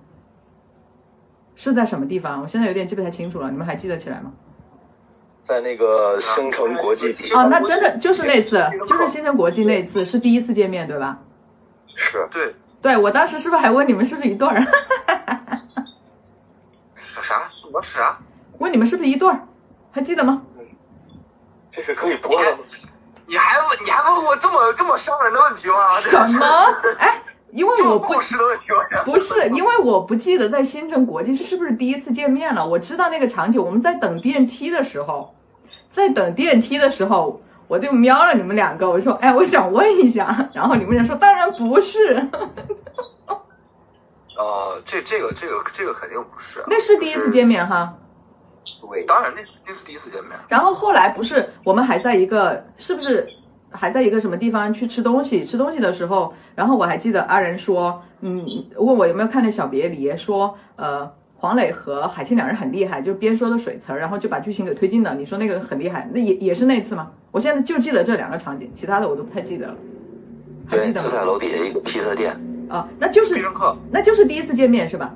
[1.56, 2.42] 是在什么地方？
[2.42, 4.32] 我现在有点记不太清楚了，你们还记得起来吗？
[5.50, 7.12] 在那个星城国际。
[7.34, 11.18] 啊，那真的就是那次，就是星城国际那次，是第一次见面，对吧？
[11.96, 12.54] 是，对。
[12.84, 14.62] 对，我当时是不是还问你们是不是一对儿？
[17.20, 17.50] 啥？
[17.60, 18.20] 什么啥？
[18.60, 19.40] 问你们是不是一对儿？
[19.92, 20.44] 还记得吗？
[21.72, 22.58] 这是可以播的。
[23.26, 23.84] 你还问？
[23.84, 25.90] 你还问我这么这么伤人的问题吗？
[26.00, 26.46] 什么？
[27.00, 27.20] 哎。
[27.52, 28.14] 因为我不
[29.06, 32.64] 不是，因为我不记得在新城国际是不是第一次见面了。
[32.64, 35.34] 我知道那个场景，我们在等电梯的时候，
[35.90, 40.50] 在等电梯的时候，我就瞄了你们两个，我说：“哎，我想问一下。
[40.54, 42.16] ”然后你们俩说：“当然不是。
[44.38, 47.94] ”呃，这这个这个这个肯定不是，那是第一次见面哈。
[48.82, 50.32] 对，当然那那是第一次见面。
[50.48, 53.28] 然后后来不是我们还在一个，是不是？
[53.72, 55.46] 还在一个什么地方去吃东西？
[55.46, 58.44] 吃东西的时候，然后我还记得阿仁说，嗯，
[58.78, 65.16] 问我有没有看那小别离，说，呃，黄磊和海清两人很厉害，就边说的水词儿，然后就把剧情给推进了。
[65.16, 67.14] 你说那个很厉害，那也也是那次吗？
[67.32, 69.76] 我现在就记得这两个场景，其他的我都不太记得了。
[70.68, 71.08] 还记得吗？
[71.10, 72.36] 就在楼底下一个披萨店。
[72.70, 73.42] 啊，那就是
[73.90, 75.16] 那就是第一次见面是吧？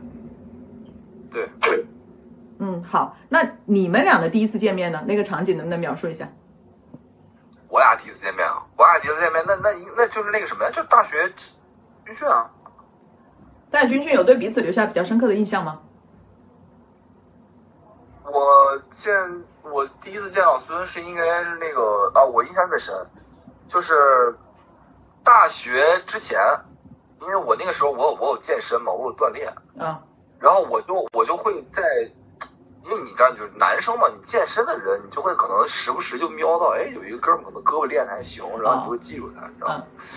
[1.30, 1.46] 对，
[2.60, 5.04] 嗯，好，那你们俩的第一次见面呢？
[5.06, 6.30] 那个场景能不能描述一下？
[7.68, 11.28] 我俩第一次见面啊，我俩第一次见面，那那那就是那个什么呀，就大学
[12.06, 12.50] 军训啊。
[13.70, 15.82] 在军训有对彼此留下比较深刻的印象吗？
[18.26, 19.14] 我见
[19.64, 22.94] 我第一次见老孙是应该是那个啊，我印象特别深，
[23.70, 24.36] 就是
[25.24, 26.40] 大学之前，
[27.22, 30.02] 因为我那个时候我有我有健身嘛，我有锻炼，啊，
[30.40, 31.84] 然后我就我就会在，
[32.86, 39.84] 因为你知道就是男生嘛，你健身的人，你就会可能时不时就瞄到，哎，有一个哥们儿可能胳膊练的还行，然后你就会记住他，你知道吗？
[40.02, 40.08] 嗯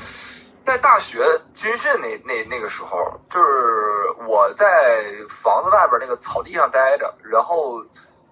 [0.67, 2.99] 在大学军训那那那个时候，
[3.31, 5.05] 就是我在
[5.43, 7.85] 房子外边那个草地上待着，然后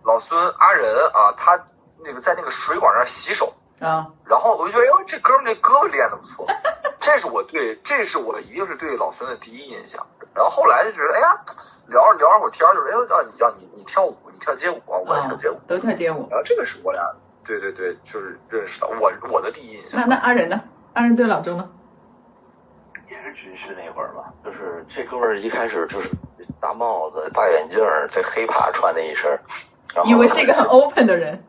[0.05, 1.59] 老孙阿仁啊，他
[2.05, 6.47] 那个在那个水管那儿洗手，啊，然后我就觉得，哎呦，这哥们儿这胳膊练的不错，
[7.01, 10.05] 这是我对，这是我一定是对老孙的第一印象。
[10.35, 11.39] 然后后来就觉得，哎呀，
[11.87, 16.27] 聊着聊着会儿天儿，就是哎呦，让你让你你跳舞，你跳街舞啊，我也跳街舞，都跳街舞。
[16.31, 17.01] 然后这个是我俩，
[17.47, 20.01] 对对对，就是认识的，我我的第一印象。
[20.01, 20.61] 那那阿仁呢？
[20.95, 21.69] 阿仁对老周呢？
[23.33, 26.11] 军训那会儿吧，就是这哥们儿一开始就是
[26.61, 29.31] 大帽子、大眼镜儿，这黑帕穿的一身，
[29.95, 31.43] 然后以为是一个很 open 的人。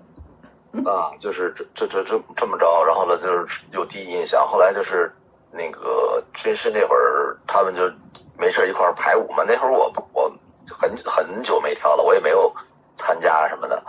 [0.85, 5.09] 啊，就是这这这这这么着，然后呢就是有第一印象，后来就是
[5.49, 7.89] 那个军训那会儿，他们就
[8.37, 9.43] 没事一块儿排舞嘛。
[9.47, 10.29] 那会儿我我
[10.69, 12.53] 很很久没跳了，我也没有
[12.97, 13.81] 参加什么的，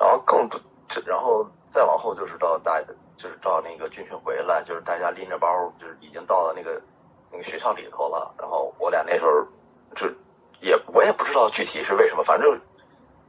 [0.00, 0.50] 然后更
[1.04, 2.82] 然后再往后就是到大
[3.16, 5.48] 就是到那个军训回来，就是大家拎着包，
[5.80, 6.82] 就是已经到了那个
[7.36, 8.34] 那个学校里头了。
[8.38, 9.30] 然后我俩那时候
[9.94, 10.06] 就
[10.60, 12.58] 也我也不知道具体是为什么，反正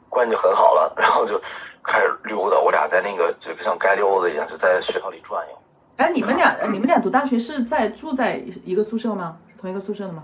[0.09, 1.41] 关系就很好了，然后就
[1.83, 2.57] 开始溜达。
[2.57, 5.57] 我俩在那个就像街溜子一样，就在学校里转悠。
[5.97, 9.37] 哎，你们俩，你们俩读大学是在住在一个宿舍吗？
[9.51, 10.23] 是同一个宿舍的吗？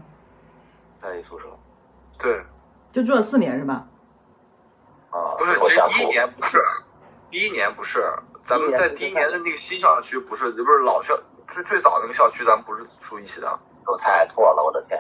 [1.02, 1.46] 在一宿舍
[2.18, 2.42] 对，
[2.94, 3.86] 就住了四年是吧？
[5.10, 5.60] 啊，不是，
[5.90, 6.58] 第一年不是，
[7.30, 8.02] 第一年不是，
[8.48, 11.14] 咱们在第一年的那个新校区不是，不是老校
[11.54, 13.60] 最最早那个校区，咱们不是住一起的。
[13.86, 15.00] 我太错了，我的天！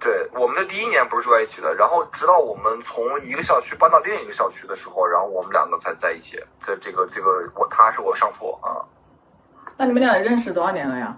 [0.00, 6.36] 对，我们的第一年不是住在一起的，然后直到我们从一个校区搬到另一个校区的时候，然后我们两个才在一起。
[6.66, 8.82] 在这个这个，我他是我上铺啊。
[9.76, 11.16] 那你们俩认识多少年了呀？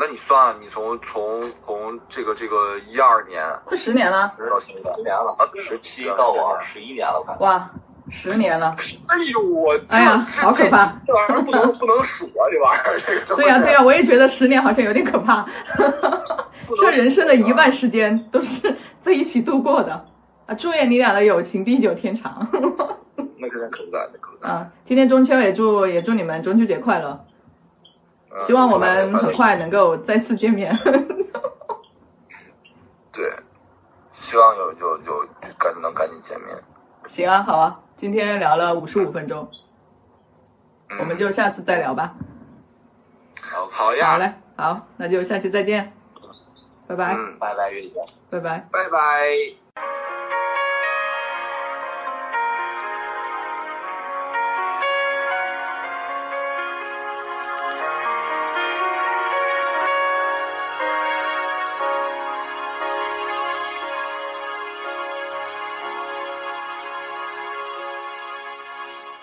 [0.00, 7.36] 那你算，你从从从这个这个一二年快十年了，到现在十年了啊，十七到我十一年了，快。
[7.40, 7.70] 哇，
[8.10, 8.74] 十年了。
[9.08, 13.36] 哎呦我，哎呀好可怕这这玩意儿不能不能数啊，这玩意儿这个。
[13.36, 15.46] 对呀、对呀、我也觉得十年好像有点可怕。
[16.80, 19.92] 这人生的一半时间都是在一起度过的
[20.46, 20.54] 啊！
[20.54, 22.32] 祝愿你俩的友情地久天长。
[22.32, 22.48] 啊，
[23.38, 24.48] 那肯定可不在，那可不在。
[24.48, 27.24] 啊，今天中秋也祝也祝你们中秋节快乐，
[28.30, 30.76] 嗯希望我们很快能够再次见面。
[33.12, 33.24] 对，
[34.12, 35.26] 希望有有有
[35.58, 36.54] 赶能赶紧见面。
[37.08, 39.50] 行啊，好啊，今天聊了五十五分钟，
[40.90, 42.14] 嗯我们就下次再聊吧。
[43.42, 45.92] 好好呀，好嘞，好，那就下期再见，
[46.86, 47.94] 拜拜，嗯，拜拜，月姐。
[48.30, 48.66] 拜拜。
[48.70, 50.17] 拜拜。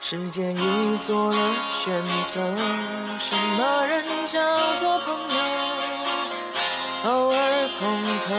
[0.08, 1.38] 时间已做了
[1.74, 1.92] 选
[2.26, 2.40] 择，
[3.18, 4.40] 什么人叫
[4.78, 5.36] 做朋友？
[7.06, 7.36] 偶尔
[7.80, 7.82] 碰
[8.28, 8.30] 头，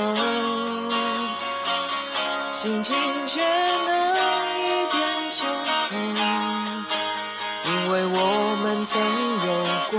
[2.52, 2.94] 心情
[3.26, 3.90] 却能
[4.60, 5.02] 一点
[5.32, 5.44] 就
[5.88, 5.90] 通，
[7.64, 8.16] 因为我
[8.62, 8.94] 们曾
[9.48, 9.50] 有
[9.90, 9.98] 过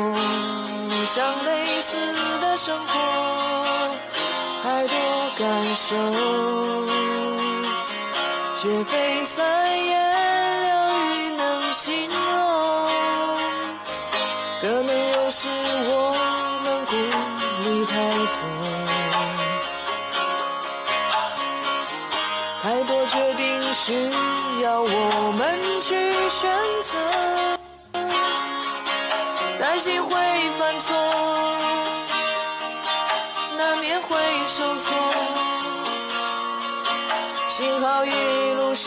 [1.05, 1.51] 像类
[1.81, 1.91] 似
[2.39, 2.93] 的生活，
[4.63, 4.95] 太多
[5.37, 5.85] 感受。
[8.55, 10.06] 却非三言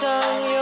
[0.00, 0.59] song.